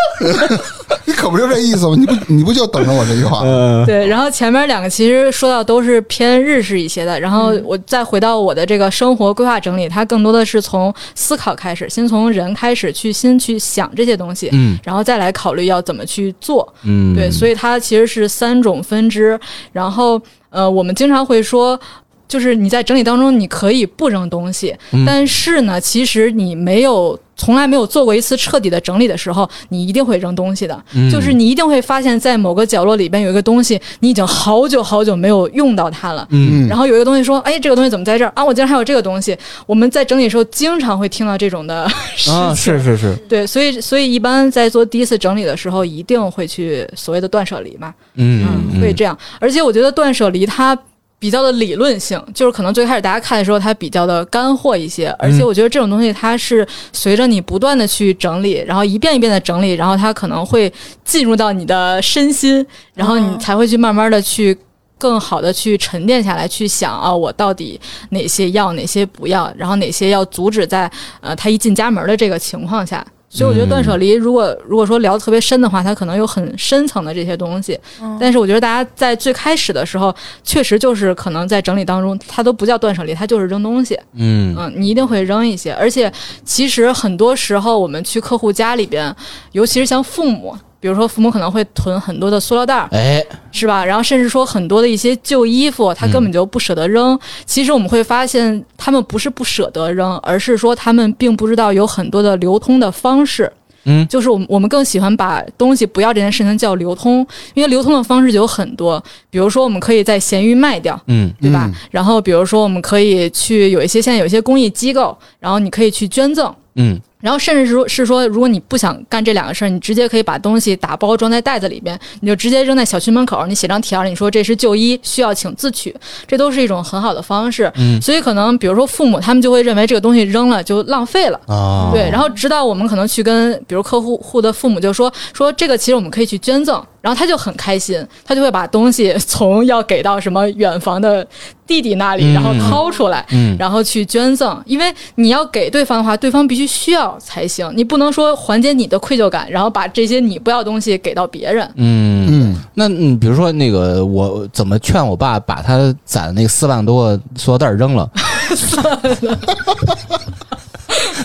[1.07, 1.95] 你可不就这意思吗？
[1.99, 3.41] 你不你不就等着我这句话？
[3.43, 16.73] 嗯对，然后前面两个其实说到都是偏日式一些的，然后我再回到我的这个生活规划整理，它更多的是从思考开始，先从人开始去先去想这些东西，嗯然后再来考虑要怎么去做。
[16.83, 19.39] 嗯，对，所以它其实是三种分知。
[19.73, 21.79] 然后呃，我们经常会说。
[22.27, 30.85] 就是你在整理当中，你可以不扔东西，嗯但是呢，其实你没有从来没有做过一次彻底的整理的时候，你一定会扔东西的。
[30.95, 36.27] 嗯就是你一定会发现，在某个角落里边有一个东西，你已经好久好久没有用到它了。
[36.31, 38.45] 嗯然后有一个东西说：“哎，这个东西怎么在这儿啊？
[38.45, 42.35] 我竟然还有这个东西。”我们在整理的时候，经常会听到这种的 事情。
[42.35, 47.93] 啊，是是是，对，所以所以一般在做第一次整理的时候，一定会去所谓的断舍离嘛。
[48.15, 49.17] 嗯嗯，会这样。
[49.39, 50.77] 而且我觉得断舍离它
[51.25, 55.09] 比较的理论性，就是可能最开始大家看的时候，它比较的干货一些。
[55.19, 60.71] 而且我觉得这种东西它是随着你不断的去整理，然后一遍一遍的整理，然后它可能会
[61.03, 64.55] 进入到你的身心，然后你才会去慢慢的去。
[64.97, 67.79] 更好的去沉淀下来，去想啊，我到底
[68.11, 73.05] 哪些要，哪些不要，然后哪些要阻止在呃他一进家门的这个情况下。
[73.35, 77.77] 所以我觉得断舍离，如果如果说聊得特别深的话，它可能有很深层的这些东西。
[78.21, 83.99] 但是我觉得大家在最开始的时候，确实就是可能在整理当中，它都不叫断舍离，它就是扔东西。
[84.13, 85.73] 嗯嗯，你一定会扔一些。
[85.75, 86.11] 而且
[86.45, 89.13] 其实很多时候我们去客户家里边，
[89.51, 90.57] 尤其是像父母。
[90.85, 93.83] 比如说，父母可能会囤很多的塑料袋儿，哎，是吧？
[93.83, 97.19] 然后甚至说很多的一些旧衣服，他根本就不舍得扔。
[97.47, 103.51] 其实我们会发现，他们不是不舍得扔，而是说他们并不知道有很多的流通的方式。
[103.87, 109.03] 嗯就是我们我们更喜欢把东西不要这件事情叫流通，因为流通的方式就有很多。
[109.31, 111.65] 比如说，我们可以在闲鱼卖掉，嗯对吧？
[111.67, 116.55] 嗯然后比如说，我们可以去有一些现在有一些公益机构，然后你可以去捐赠。
[116.75, 127.73] 嗯然后甚至是说是说，如果你不想干这两个事儿，你直接可以把东西打包装在袋子里边，你就直接扔在小区门口，你写张条儿，你说这是旧衣，需要请自取，这都是一种很好的方式。
[127.77, 131.41] 嗯所以可能比如说父母他们就会认为这个东西扔了就浪费了。
[131.47, 141.27] 啊，对，然后直到我们可能去跟比如客户户的父母就说说这个其实我们可以去捐赠，然后他就很开心，他就会把东西从要给到什么远房的
[141.67, 151.71] 弟弟那里，嗯然后掏出来，嗯然后去捐赠，因为你要给对方的话，对方必须需要才行，你不能说缓解你的愧疚感，然后把这些你不要的东西给到别人。
[151.75, 158.11] 嗯嗯，那嗯，比如说那个，我怎么劝我爸把他攒的那个四万多个塑料袋儿扔了？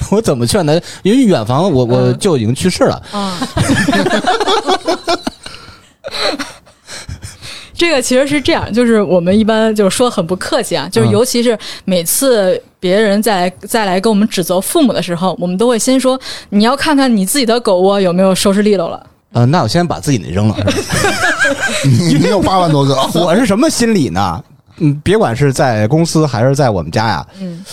[0.11, 0.73] 我怎么劝他？
[1.03, 3.37] 因为远房我我舅已经去世了，啊。
[7.73, 16.19] 这个其实是这样，就是我们一般就是说很不客气啊，就是嗯尤其是每次别人再来再来跟我们指责父母的时候，我们都会先说
[16.49, 19.05] 你要看看你自己的狗窝有没有收拾利落了。
[19.31, 20.55] 呃，那我先把自己的扔了。
[20.55, 20.63] 是
[21.07, 21.13] 吧
[21.85, 24.43] 你你有八万多个，我是什么心理呢？
[24.79, 27.63] 嗯，别管是在公司还是在我们家呀，嗯，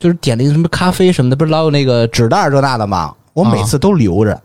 [0.00, 3.12] 就是点那个什么咖啡什么的，不是老有那个纸袋儿这那的吗？
[3.32, 4.40] 我每次都留着，啊，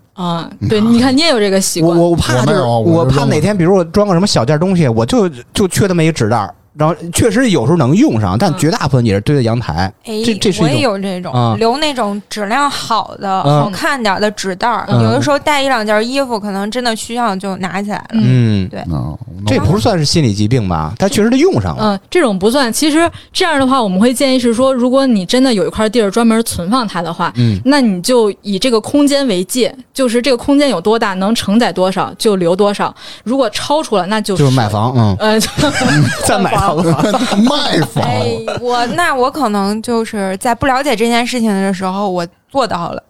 [0.70, 9.92] 对，你看你也有这个习惯，我我我怕就是我怕哪天比如我装个什么小件东西，我就就缺那么一个纸袋儿，然后确实有时候能用上，但嗯绝大部分也是堆在阳台。
[10.06, 18.06] 哎，这这是我也有这种、啊留那种质量好的、嗯好看点儿的纸袋儿，嗯有的时候带一两件衣服，可能真的需要就拿起来了。
[18.14, 20.94] 嗯，对嗯，这不算是心理疾病吧？
[20.98, 21.84] 它确实得用上了。
[21.84, 22.72] 嗯，这种不算。
[22.72, 32.94] 其实这样的话，我们会建议是说，如果你真的有一块地儿专门存放它的话，嗯那你就以这个空间为界，就是这个空间有多大，能承载多少就留多少。
[33.24, 35.40] 如果超出了，那就就是买房，嗯，呃，
[36.26, 37.44] 再买房。
[37.44, 43.04] 卖房，哎，我那我可能就是在不了解这件事情的时候，我做到了。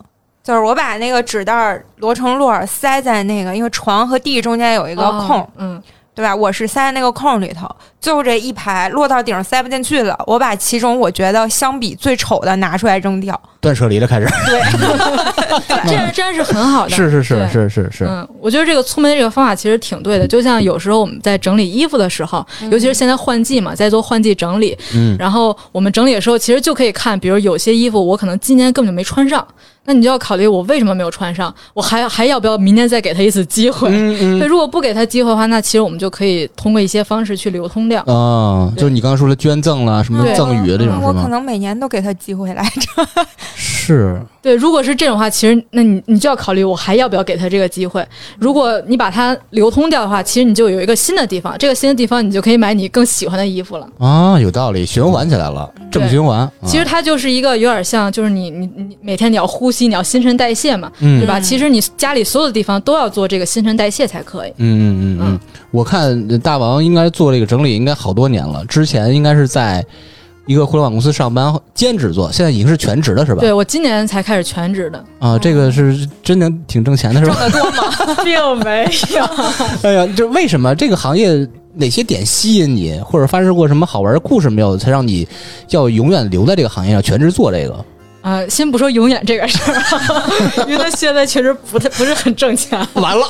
[0.44, 5.84] 就是我把那个纸袋儿摞成摞儿塞在那个，因为床和地中间有一个空，哦嗯，
[6.22, 6.36] 对吧？
[6.36, 7.68] 我是塞在那个空里头，
[8.00, 13.40] 最后这一排落到顶上塞不进去了，我把其中我觉得相比最丑的拿出来扔掉。
[13.60, 14.28] 断舍离了，开始。
[15.88, 16.92] 这样这样是很好的。
[16.92, 20.28] 是是是是是是，嗯，我觉得这个粗眉这个方法其实挺对的。
[20.28, 29.46] 就像有时候我们在整理衣服的时候，尤其是现在换季嘛，在做换季整理，嗯然后我们整理的时候，其实就可以看，比如有些衣服我可能今年根本就没穿上，
[29.84, 33.90] 那你就要考虑我为什么没有穿上，我还还要不要明天再给他一次机会？
[33.92, 38.02] 嗯对，如果不给他机会的话，那其实我们就可以通过一些方式去流通掉。
[38.04, 41.28] 啊，就是你刚刚说的捐赠啦，什么赠与这种我可？
[41.30, 43.08] 能每年都给他机会来着。
[43.56, 48.04] 是，对，如果是这种话，其实那你你就要考虑我还要不要给他这个机会。
[48.40, 53.88] 如果你把它流通掉的话，其实你就有一个新的地方，这个新的地方你就可以买你更喜欢的衣服了。
[54.00, 56.50] 啊，有道理，循环起来了，正循环。
[56.66, 61.40] 其实它就是一个有点像，就是你你你每天你要呼吸，你要新陈代谢嘛，嗯对吧？
[61.40, 64.50] 其实你家里所有的地方都要做这个新陈代谢才可以。
[64.58, 69.86] 嗯嗯嗯嗯，我看大王应该做这个整理应该好多年了，之前应该是在
[70.46, 73.40] 一个互联网公司上班兼职做，现在已经是全职了是吧？
[73.40, 77.38] 对我今年才开始全职的，啊，这个是真的挺挣钱的是吧？
[77.50, 78.84] 挣得多吗 并没
[79.16, 79.24] 有。
[79.84, 85.28] 哎呀，就为什么这个行业哪些点吸引你，或者发生过什么好玩的故事没有，才让你
[85.70, 87.86] 要永远留在这个行业上全职做这个？
[88.22, 92.80] 啊，先不说永远这个事儿， 因为他现在确实不太不是很挣钱。
[92.94, 93.26] 完了，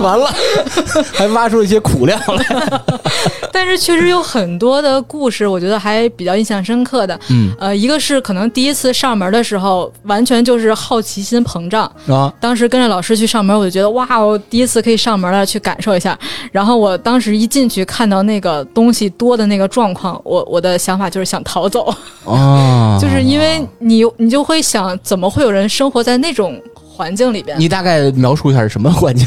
[0.00, 0.32] 完了，
[1.12, 2.80] 还挖出一些苦料来。
[3.52, 7.18] 但是确实有很多的故事，我觉得还比较印象深刻的。
[7.28, 11.84] 嗯呃，一个是可能第一次上门的时候，完全就是好奇心膨胀。
[12.08, 16.18] 啊，当时跟着老师去上门，我就觉得哇，我第一次可以上门了，去感受一下。
[16.50, 27.58] 然后我当时一进去看到那个东西多的那个状况，我我的想法就是想逃走，哦，就是因为你你就会想，怎么会有人生活在那种环境里边？
[27.58, 29.26] 你大概描述一下是什么环境？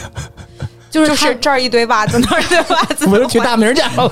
[0.96, 3.08] 就是就是这儿一堆袜子，那儿一堆袜子。
[3.10, 4.10] 我就去大名家了。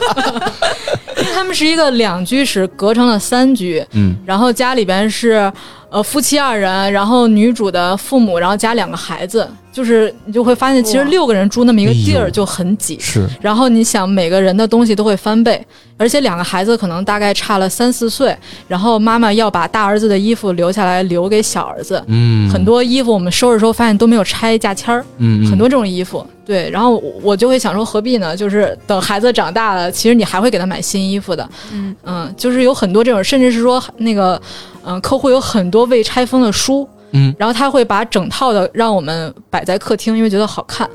[1.17, 5.51] 因 为他们是一个两居室，隔成了三居，嗯然后家里边是
[5.89, 12.97] 呃夫妻二人，然后女主的父母，然后加两个孩子，就是你就会发现，其实六个人住那么一个地儿就很挤。
[12.99, 15.63] 是，然后你想，每个人的东西都会翻倍，
[15.97, 18.35] 而且两个孩子可能大概差了三四岁，
[18.67, 22.03] 然后妈妈要把大儿子的衣服留下来留给小儿子。
[22.07, 26.25] 嗯，很多衣服我们收拾的时候发现都没有拆价签儿，嗯，嗯很多这种衣服。
[26.45, 28.35] 对，然后我我就会想说，何必呢？
[28.35, 31.49] 就是等孩子长大了，其实你还会给他买新衣服的。
[31.71, 34.39] 嗯嗯，就是有很多这种，甚至是说那个，
[34.85, 40.89] 嗯、客户有很多未拆封的书，嗯，然后他会把整套的让我们摆在客厅，因为觉得好看，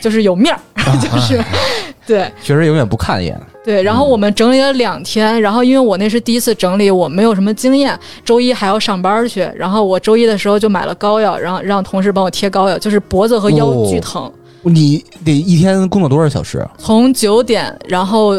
[0.00, 0.60] 就是有面儿，
[1.00, 1.40] 就是
[2.04, 3.40] 对确实永远不看一眼。
[3.64, 3.80] 对。
[3.84, 14.28] 然后我们整理了两天，然后因为我那是第一次整理，我没有什么经验，周一还要上班去，然后我周一的时候就买了膏药，然后让同事帮我贴膏药，就是脖子和腰哦巨疼。
[14.70, 16.66] 你得一天工作多少小时？
[16.78, 18.34] 从九点，然后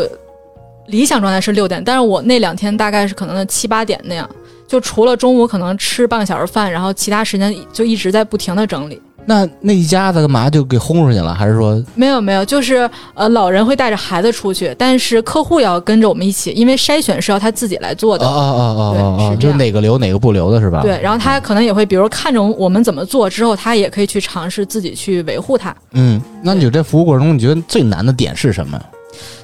[0.88, 4.30] 理想状态是六点，但是我那两天大概是可能七八点那样，
[4.68, 9.02] 就除了中午可能吃半个小时饭，然后其他时间就一直在不停的整理。
[9.30, 11.34] 那那一家子干嘛就给轰出去了？
[11.34, 18.26] 还是说没有没有，就是呃，老人会带着孩子出去，但是客户要跟着我们一起，因为筛选是要他自己来做的。
[18.26, 20.82] 哦哦哦哦是这样就哪个留哪个不留的是吧？
[20.82, 25.76] 对，然后他可能也会，比如看着我们怎么做之后，他也可以去尝试自己去维护它。
[25.92, 28.82] 嗯，那你这服务过程中，你觉得最难的点是什么？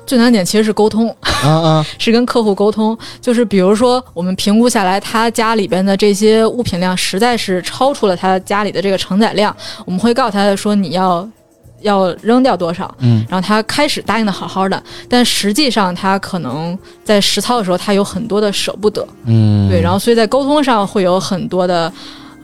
[0.05, 11.27] 最难点其实是沟通，啊啊， 是跟客户沟通，就是比如说我们评估下来，他家里边的这些物品量实在是超出了他家里的这个承载量，我们会告诉他说你要
[11.81, 21.91] 要扔掉多少，嗯，然后他开始答应的好好的，但实际上他可能在实操的时候，他有很多的舍不得，嗯，对，然后所以在沟通上会有很多的。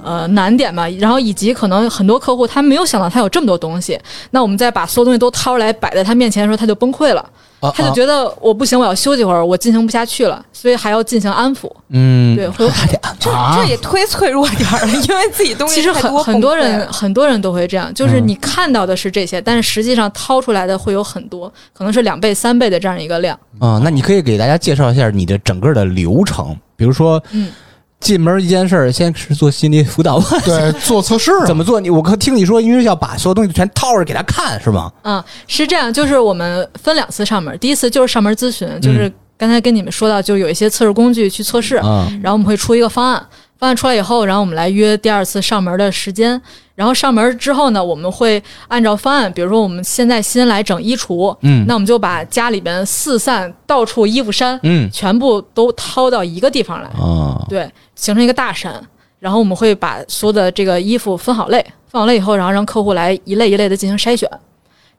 [0.04, 4.00] 呃，难点吧，然后以及可能很多客户他没有想到他有这么多东西，
[4.32, 7.28] 那我们再把所有东西都掏出来摆在他面前的时候，他就崩溃了。
[7.60, 11.70] 啊他就觉得我不行，我要休息会儿，我进行不下去了，所以还要进行安抚。
[11.90, 13.58] 嗯，对，会有还得安这啊。
[13.58, 18.28] 这也忒脆弱点儿了，因为自己东西其实很多很多人很多人都会这样，就是嗯。
[18.30, 23.38] 你看到的是这些，但是实际上掏出来的会有很多，可能是两倍、三倍的这样一个量。
[23.60, 27.52] 啊，那你可以给大家介绍一下你的整个的流程，比如说，嗯，
[28.00, 31.80] 进门一件事儿，先是做心理辅导， 对，做测试啊怎么做？
[31.80, 34.92] 你我刚听你说，因为要把所有东西全掏着给他看，是吗？
[35.04, 43.26] 嗯，是这样，就是我们分两次上门，第一次就是上门咨询，就是刚才跟你们说到，就有一些测试工具去测试，啊，然后我们会出一个方案，
[43.60, 46.42] 方案出来以后，然后我们来约第二次上门的时间。
[46.76, 58.82] 然后上门之后呢，我们会按照方案，比如说我们现在新来整衣橱，嗯那我们就把家里边四散到处衣服山，嗯全部都掏到一个地方来，啊，对，形成一个大山。
[59.20, 64.30] 然后我们会把所有的这个衣服分好类，分好类以后，然后让客户来一类一类的进行筛选。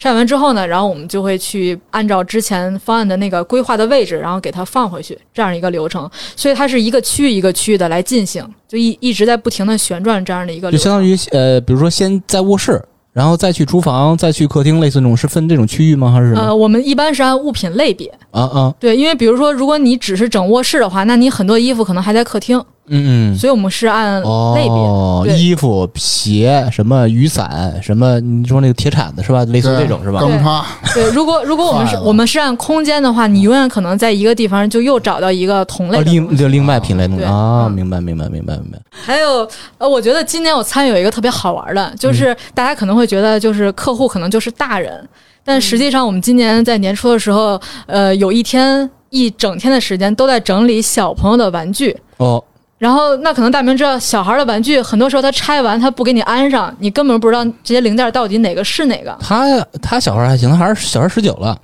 [0.03, 6.11] 筛完之后呢，然后我们就会去按照之前方案的那个规划的位置，然后给它放回去，这样一个流程。
[6.34, 10.78] 所以它是一个区域一个区域的来进行，就一一直在不停的旋转这样的一个流程。
[10.78, 12.82] 就相当于呃，比如说先在卧室，
[13.12, 16.11] 然后再去厨房，再去客厅，类似这种是分这种区域吗？
[16.11, 24.70] 还是呃，我们一般是按物品类别，啊啊对，因为比如说，如果你只是整卧室的话，那你很多衣服可能还在客厅，嗯嗯所以我们是按类别。
[24.70, 29.45] 哦，衣服、鞋、什么雨伞、什么你说那个铁铲子是吧？
[29.45, 30.20] 类似于这种是吧？
[30.20, 30.64] 钢叉，
[30.95, 36.01] 对，如果如果我们是 我们是按空间的话，你永远可能在一个地方就又找到一个同类。
[36.03, 38.78] 另就另外品类东西啊，嗯明白明白明白明白。
[38.91, 45.09] 还有呃，我觉得今年我参与有一个特别好玩的，就是大家可能会觉得就是客户可能就是大人，
[45.45, 51.97] 但实际上我们今年在年初的时候，呃，有一天一整天的时间都在整理小朋友的玩具。
[52.16, 52.43] 哦，
[52.81, 59.14] 然后，那可能大明知道，小孩的玩具很多时候他拆完他不给你安上，你根本不知道这些零件到底哪个是哪个。
[59.20, 61.55] 他他小孩还行，他还是小孩十九了，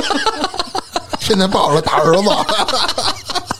[1.18, 2.28] 现在抱着大儿子，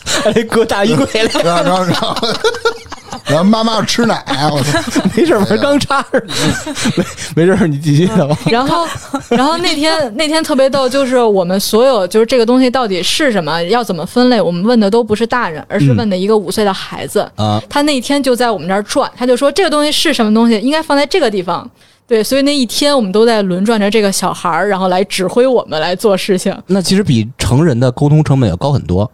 [0.23, 2.15] 还搁大衣柜里，然后然后
[3.29, 4.23] 然后妈妈要吃奶，
[4.53, 6.05] 我操， 没事玩钢叉。
[7.35, 8.29] 没没事，你继续吧。
[8.51, 8.87] 然后，
[9.29, 17.29] 然后那天那天特别逗，就是我们所有就是这个东西到底是什么，要怎么分类，我们问的都不是大人，而是问的一个五岁的孩子。
[17.35, 21.69] 啊，他那一天就在我们这儿转，他就说这个东西是什么东西，应该放在这个地方。
[22.07, 26.57] 对，所以那一天我们都在轮转着这个小孩儿，然后来指挥我们来做事情。
[26.69, 29.11] 那其实比成人的沟通成本要高很多。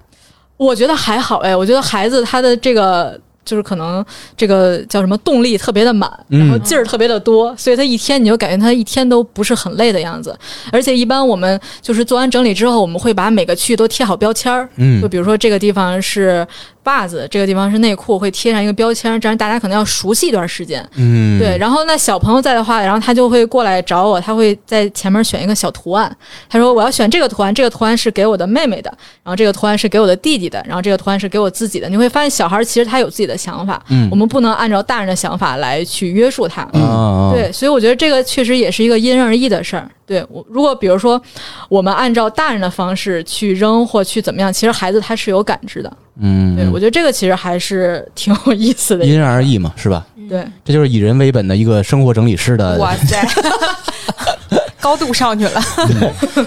[0.59, 4.05] 我觉得还好哎，我觉得孩子他的这个就是可能
[4.37, 10.37] 这个叫什么动力特别的满，嗯然后劲儿特别的多，所以他一天你就感觉他一天都不是很累的样子。
[10.71, 16.47] 而且一般我们就是做完整理之后，我们会把每个区域都贴好标签儿，嗯就比如说这个地方是
[16.85, 20.85] 袜子，这个地方是内裤，会贴上一个标签儿，这样大家可能要熟悉一段时间。
[20.97, 26.15] 嗯，对，然后那小朋友在的话，然后他就会过来找我，他会在前面选一个小图案。
[26.49, 31.89] 他说我要选这个图案，这个图案是给我的妹妹的，然后这个图案是给我的弟弟的，然后这个图案是给我自己的。
[31.89, 36.69] 你会发现小孩其实他有自己的想法，嗯我们不能按照大人的想法来去约束他。
[36.73, 39.89] 嗯，对，所以我觉得这个确实也是一个因人而异的事儿。
[40.07, 41.21] 对我，如果比如说
[41.69, 45.93] 我们按照大人的方式去扔或去怎么样，其实孩子他是有感知的。
[46.21, 49.05] 嗯，对我觉得这个其实还是 挺有意思的。
[49.05, 50.05] 因人而异嘛，是吧？
[50.29, 52.79] 对，这就是以人为本的一个生活整理师的。
[52.79, 53.27] 哇塞，
[54.83, 55.63] 高度上去了。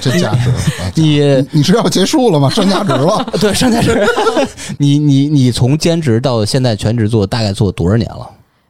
[0.01, 0.51] 这价值，
[0.93, 2.49] 你你是要结束了吗？
[2.51, 3.25] 上价值了？
[3.39, 4.05] 对上价值，
[4.77, 8.29] 你你你从兼职到现在全职做，大概做多少年了？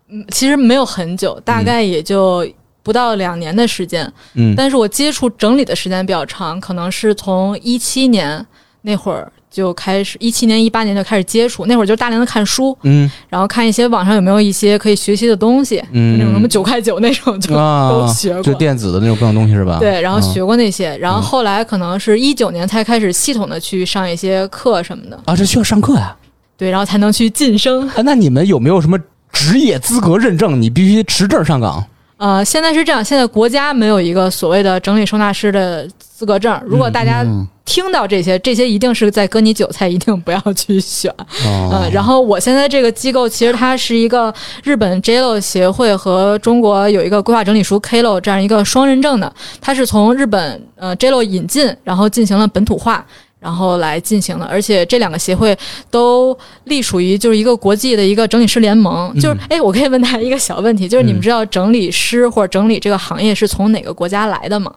[0.09, 2.47] 嗯其实没有很久，大概也就
[2.83, 4.09] 不到两年的时间。
[4.35, 8.45] 嗯但是我接触整理的时间比较长，可能是从一七年
[8.83, 18.43] 那会儿就开始，一七年一八年就开始接触，那会儿就大量的看书，嗯然后看一些网上有没有一些可以学习的东西，嗯，那种什么九块九那种就啊，都学过。
[18.43, 19.77] 就电子的那种各种东西是吧？
[19.79, 26.13] 对，然后嗯学过那些，然后后来可能是一九年才开始系统的去上一些课什么的，啊，这需要上课呀、
[26.57, 27.87] 对，然后才能去晋升。
[27.87, 28.01] 啊。
[28.03, 28.99] 那你们有没有什么
[29.31, 30.61] 职业资格认证？
[30.61, 31.85] 你必须持证上岗。
[32.17, 36.57] 呃，现在是这样，现在国家没有一个所谓的整理收纳师的资格证。
[36.65, 41.11] 如果大家嗯，听到这些，这些一定是在割你韭菜，一定不要去选。
[41.45, 53.05] 哦呃，然后我现在这个机构其实它是一个日本 JLO 协会和中国有一个规划整理书 KLO 这样一个双认证的，它是从日本呃 JLO 引进，然后进行了本土化。
[53.45, 55.55] 然后来进行的，而且这两个协会
[55.91, 59.13] 都隶属于就是一个国际的一个整理师联盟。
[59.19, 64.73] 就是，哎，我可以问大家一个小问题，就是你们知道整理师或者整理这个行业是从哪个国家来的吗？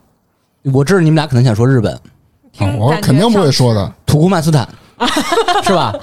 [0.75, 1.91] 我知道你们俩可能想说日本
[2.59, 3.91] 啊我肯定不会说的。
[4.05, 4.69] 土库曼斯坦，
[5.65, 5.95] 是吧？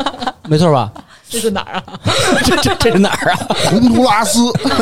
[0.49, 0.91] 没错吧？
[1.29, 1.83] 这是哪儿啊？
[2.43, 3.37] 这这这是哪儿啊？
[3.69, 4.39] 洪都拉斯，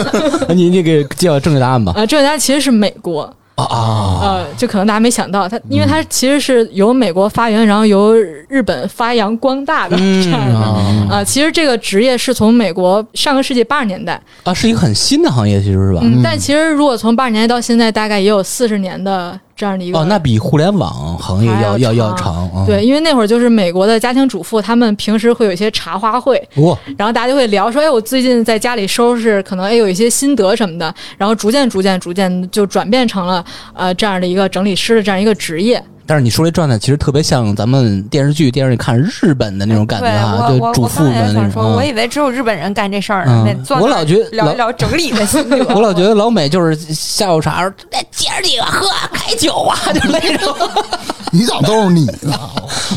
[0.56, 1.92] 你你给介绍正确答案吧。
[1.98, 3.36] 啊，正确答案其实是美国。
[3.56, 8.14] 啊啊，呃，就可能大家没想到，它因为它其实是由美国发源，然后由
[8.50, 10.56] 日本发扬光大的嗯这样的。
[10.58, 16.00] 啊，啊，其实这个职业是从美国上个世纪八十年代，啊，是一个很新的行业，其实是吧？
[16.04, 20.00] 嗯，但其实如果从八十年代到现在，大概也有四十年的这样的一个。
[20.00, 22.50] 哦，那比互联网行业要要要要长。
[22.66, 33.44] 对，因为那会儿就是美国的家庭主妇，他们平时会有一些茶话会，哇，然后大家就会聊说，哎，我最近在家里收拾，可能哎有一些心得什么的，然后逐渐逐渐逐渐就转变成了
[33.74, 35.84] 呃这样的一个整理师的这样一个职业。
[36.06, 41.76] 但是你说这状态其实特别像咱们电视剧、电视里看日本的那种感觉对啊，就主妇们那种。
[41.76, 43.48] 我以为只有日本人干这事儿呢。
[43.80, 45.62] 我老觉得聊一聊整理的心理。
[45.74, 50.54] 我老觉得老美就是下午茶，说哎姐儿几个喝开酒啊，就那种
[51.32, 52.34] 你咋都是你呢？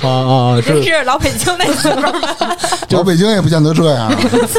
[0.03, 2.23] 啊啊，真是老北京那媳妇儿们，
[2.91, 4.11] 老北京也不见得这样。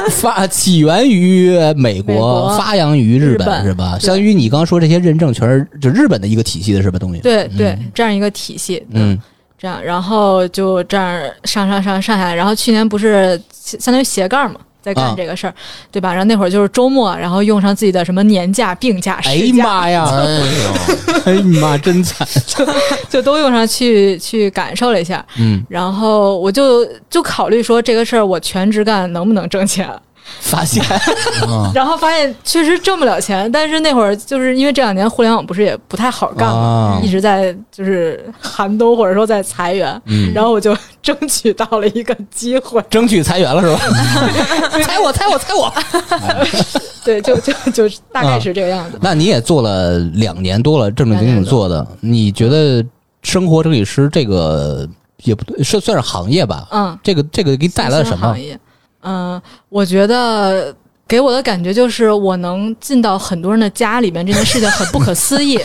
[0.09, 3.97] 发起源于美国，发扬于日日本是吧？
[3.99, 6.97] 相当于你刚刚说这些认证，全是就日本的一个体系的是吧？
[6.97, 7.19] 东西。
[7.19, 8.85] 对对，这样一个体系。
[8.93, 9.19] 嗯
[9.59, 15.53] 这样，然后就这样上上上上下来，然后去年不是相当于斜杠嘛，在啊干这个事儿，
[15.91, 16.09] 对吧？
[16.11, 20.05] 然后那会儿就是周末，然后用上自己的什么年假、病假、假，呀妈呀！
[21.25, 22.27] 哎呀妈，真惨。
[23.09, 25.25] 就都用上去去感受了一下。
[25.39, 29.89] 嗯，然后我就就考虑说这个事儿我全职干能不能挣钱，
[30.39, 30.83] 发现
[31.47, 33.51] 啊， 然后发现确实挣不了钱。
[33.51, 42.81] 但是那会儿就是因为这两年互联网不是也不太好干嘛，啊一直在就是寒冬或者说在裁员，嗯然后我就争取到了一个机会。
[42.89, 43.79] 争取裁员了是吧？
[44.83, 45.73] 裁我，裁我，裁我！
[47.03, 48.97] 对，就就就大概是这个样子。
[49.01, 52.83] 那你也做了两年多了，正正经经做的，你觉得
[53.23, 54.87] 生活整理师这个
[55.23, 56.67] 也不对，是算是行业吧？
[56.71, 58.35] 嗯，这个这个给你带来了什么？
[59.07, 60.75] 嗯，我觉得
[61.07, 65.57] 给我的感觉就是我能进到很多人的家里面，这件事情很不可思议。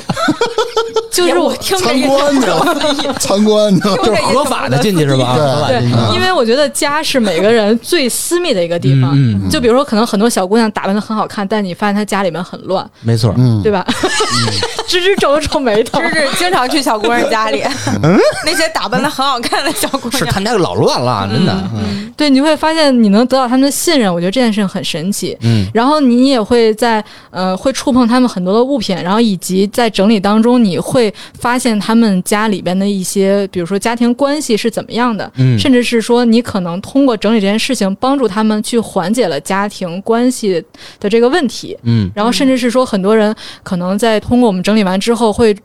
[1.12, 3.96] 就是我听着参也观去了，参观去了。
[3.98, 5.36] 就是合法的进去是吧？
[5.68, 5.80] 对
[6.14, 9.16] 因为我觉得家是每个人最私密的一个地方。
[9.50, 13.34] 就比如说，可能很多小姑娘打扮的很好看，但你发现她家里面很乱，没错。
[13.36, 13.84] 嗯，对吧？
[14.88, 17.62] 芝芝皱了皱眉头，芝芝经常去小姑娘家里，
[18.44, 21.52] 那些打扮的很好看的小姑娘是娘，他们家老乱了，真的。
[21.74, 25.36] 嗯对，你会发现你能得到他们的信任，我觉得这件事情很神奇。
[25.40, 40.62] 嗯然后你也会在呃会触碰他们很多的物品，然后以及在整理当中，你会发现他们家里边的一些，比如说家庭关系是怎么样的，嗯甚至是说你可能通过整理这件事情，帮助他们去缓解了家庭关系
[41.00, 41.76] 的这个问题。
[41.82, 45.56] 嗯然后甚至是说，很多人可能在通过我们整理完之后会。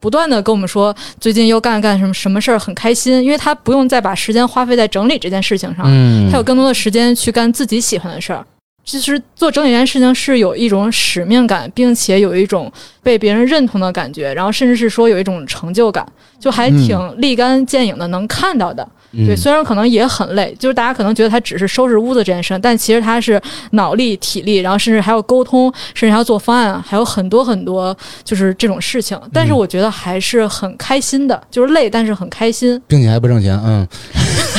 [0.00, 8.44] 不断的跟我们说，最近又干干什么什么事儿很开心，因为他不用再把时间花费在整理这件事情上，嗯，他有更多的时间去干自己喜欢的事儿。
[8.84, 12.70] 其实做整理这件事情是有一种使命感，并且有一种
[13.02, 16.06] 被别人认同的感觉，然后甚至是说有一种成就感，
[16.40, 18.82] 就还挺立竿见影的，能看到的。
[19.14, 23.38] 嗯对，虽然可能也很累，就是大家可能觉得他只是收拾屋子这件事，但其实他是
[23.72, 29.20] 脑力、体力，然后甚至还要沟通，甚至还要做方案，还有很多很多就是这种事情。
[29.30, 32.80] 但是我觉得还是很开心的，就是累，但是很开心。
[32.88, 33.60] 并且还不挣钱。
[33.62, 33.86] 嗯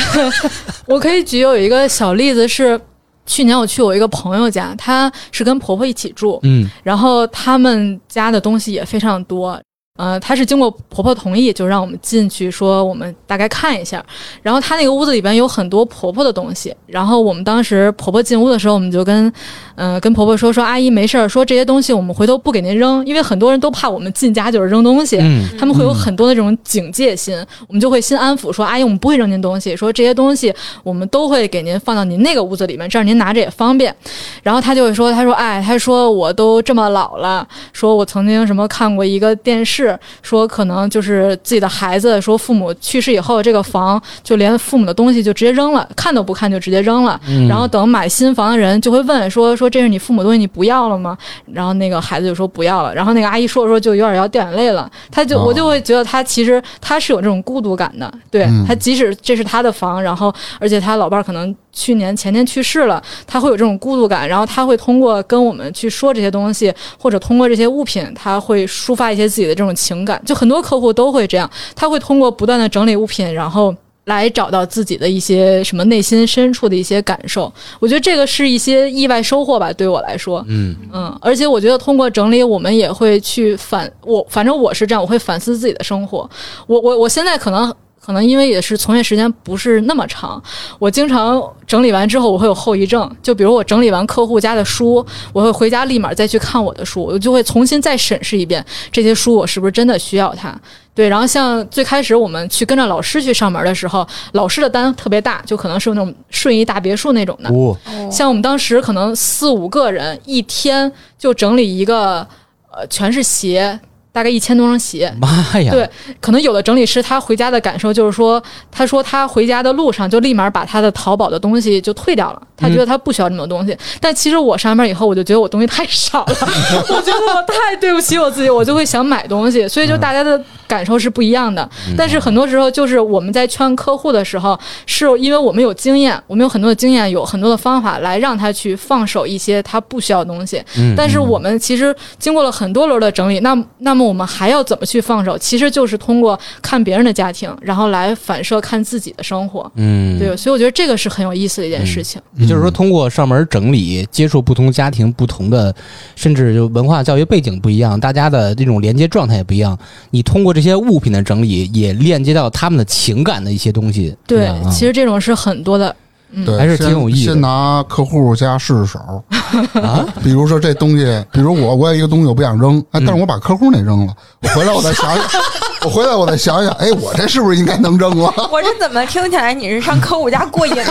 [0.86, 2.80] 我可以举有一个小例子是。
[3.26, 9.60] 去年我去我一个朋友家，她是跟婆婆一起住，嗯然后他们家的东西也非常多。
[9.96, 14.04] 呃，她是经过婆婆同意，就让我们进去，说我们大概看一下。
[14.42, 16.74] 然后她那个屋子里边有很多婆婆的东西。
[16.84, 19.32] 然后我们当时婆婆进屋的时候，我们就跟，
[19.74, 25.18] 呃，跟婆婆说说阿姨没事儿，说这些东西我们回头不给您扔，因为很多人都怕我们进家就是扔东西。
[25.18, 30.52] 嗯他们会有很多的这种警戒心，我们就会心安抚说：“阿姨，我们不会扔您东西，说这些东西
[30.82, 33.94] 我们都会给您放到您那个屋子里面，这样您拿着也方便。”
[34.42, 47.18] 然后他就会说：“他说，哎，他说我都这么老了，说我曾经什么看过一个电视，说可能就是自己的孩子说父母去世以后，这个房就连父母的东西就直接扔了，看都不看就直接扔了。
[47.28, 51.16] 嗯然后等买新房的人就会问说说这是你父母的东西，你不要了吗？
[51.52, 58.64] 然后那个孩子就说不要了，然后那个阿姨说着说着就有点要掉眼泪了，他就哦我就会觉得他其实他是有这种孤独感的，对嗯。
[58.66, 73.74] 他即使这是他的房，然后而且他老伴儿可能去年前年去世了，他会有这种孤独感，然后他会通过跟我们去说这些东西，或者通过这些物品，他会抒发一些自己的这种情感，就很多客户都会这样，他会通过不断的整理物品，然后。
[74.04, 86.28] 来找到自己的一些什么内心深处的一些感受，我觉得这个是一些意外收获吧，对我来说，嗯嗯，而且我觉得通过整理，我们也会去反我，反正我是这样，我会反思自己的生活。
[86.66, 90.42] 我我我现在可能可能因为也是从业时间不是那么长，
[90.78, 100.54] 我经常整理完之后我会有后遗症，就比如我整理完客户家的书，我会回家立马再去看我的书，我就会重新再审视一遍这些书我是不是真的需要它。
[100.94, 107.50] 对，然后像最开始我们去跟着老师去上门的时候，老师的单特别大，就可能是那种顺义大别墅那种的。
[107.50, 107.76] 哦
[108.10, 112.26] 像我们当时可能四五个人，一天就整理一个，
[112.70, 113.76] 呃，全是鞋，
[114.12, 115.12] 大概一千多双鞋。
[115.20, 115.28] 妈
[115.60, 115.72] 呀！
[115.72, 115.90] 对
[116.20, 118.40] 可能有的整理师他回家的感受就是说，
[118.70, 123.76] 他说他回家的路上就立马把他的淘宝的东西就退掉了，他觉得他不需要这么多东西。
[124.00, 126.36] 但其实我上班以后，我就觉得我东西太少了，
[126.88, 129.66] 我觉得我太对不起我自己，我就会想买东西。
[129.66, 131.68] 所以就大家的感受是不一样的。
[131.88, 140.62] 嗯但是很多时候，就是我们在劝客户的时候，是因为我们有经验，我们有很多的经验，有很多的方法来让他去放手一些他不需要的东西。
[140.76, 145.36] 嗯但是我们其实经过了很多轮的整理，那那么我们还要怎么去放手？
[145.38, 149.70] 其实就是通过看别人的家庭，然后来反射看自己的生活。
[149.74, 152.20] 嗯，对，所以我觉得这个是很有意思的一件事情。
[152.36, 155.74] 也就是说，通过上门整理，接触不同家庭、不同的，
[156.16, 159.76] 甚至就文化教育背景不一样，大家的这种连接状态也不一样。
[160.10, 164.16] 你通过这些物品的整理，也链接到他们的情感的一些东西。
[164.26, 165.88] 对其实这种是很多的。
[166.36, 169.22] 嗯对，还是挺有意思的先先拿客户家试试手，
[169.80, 175.24] 啊，比如说这东西，比如我我有一个东西我不想扔，哎，但是我把客户那扔了，我回来我再想想，
[175.86, 178.34] 我回来我再想想，哎，我这是不是应该能扔了？
[178.50, 180.84] 我这怎么听起来你是上客户家过瘾呢？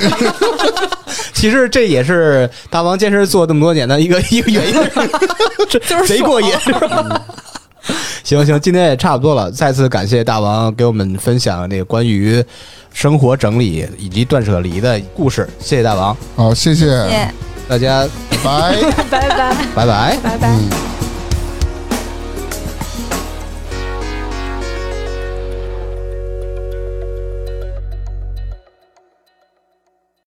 [1.33, 4.73] 其实这也是大王健身做这么多年的一个一个原因，
[5.69, 7.21] 就是贼过瘾，是吧？
[8.23, 12.43] 行行，今天也差不多了，再次感谢大王给我们分享那个关于
[12.93, 17.31] 生活整理以及断舍离的故事，谢谢大王，好，谢谢，谢谢
[17.67, 18.75] 大家拜拜。
[19.09, 19.55] 拜拜。
[19.75, 20.17] 拜拜。
[20.23, 20.49] 拜拜。
[20.49, 20.92] 嗯。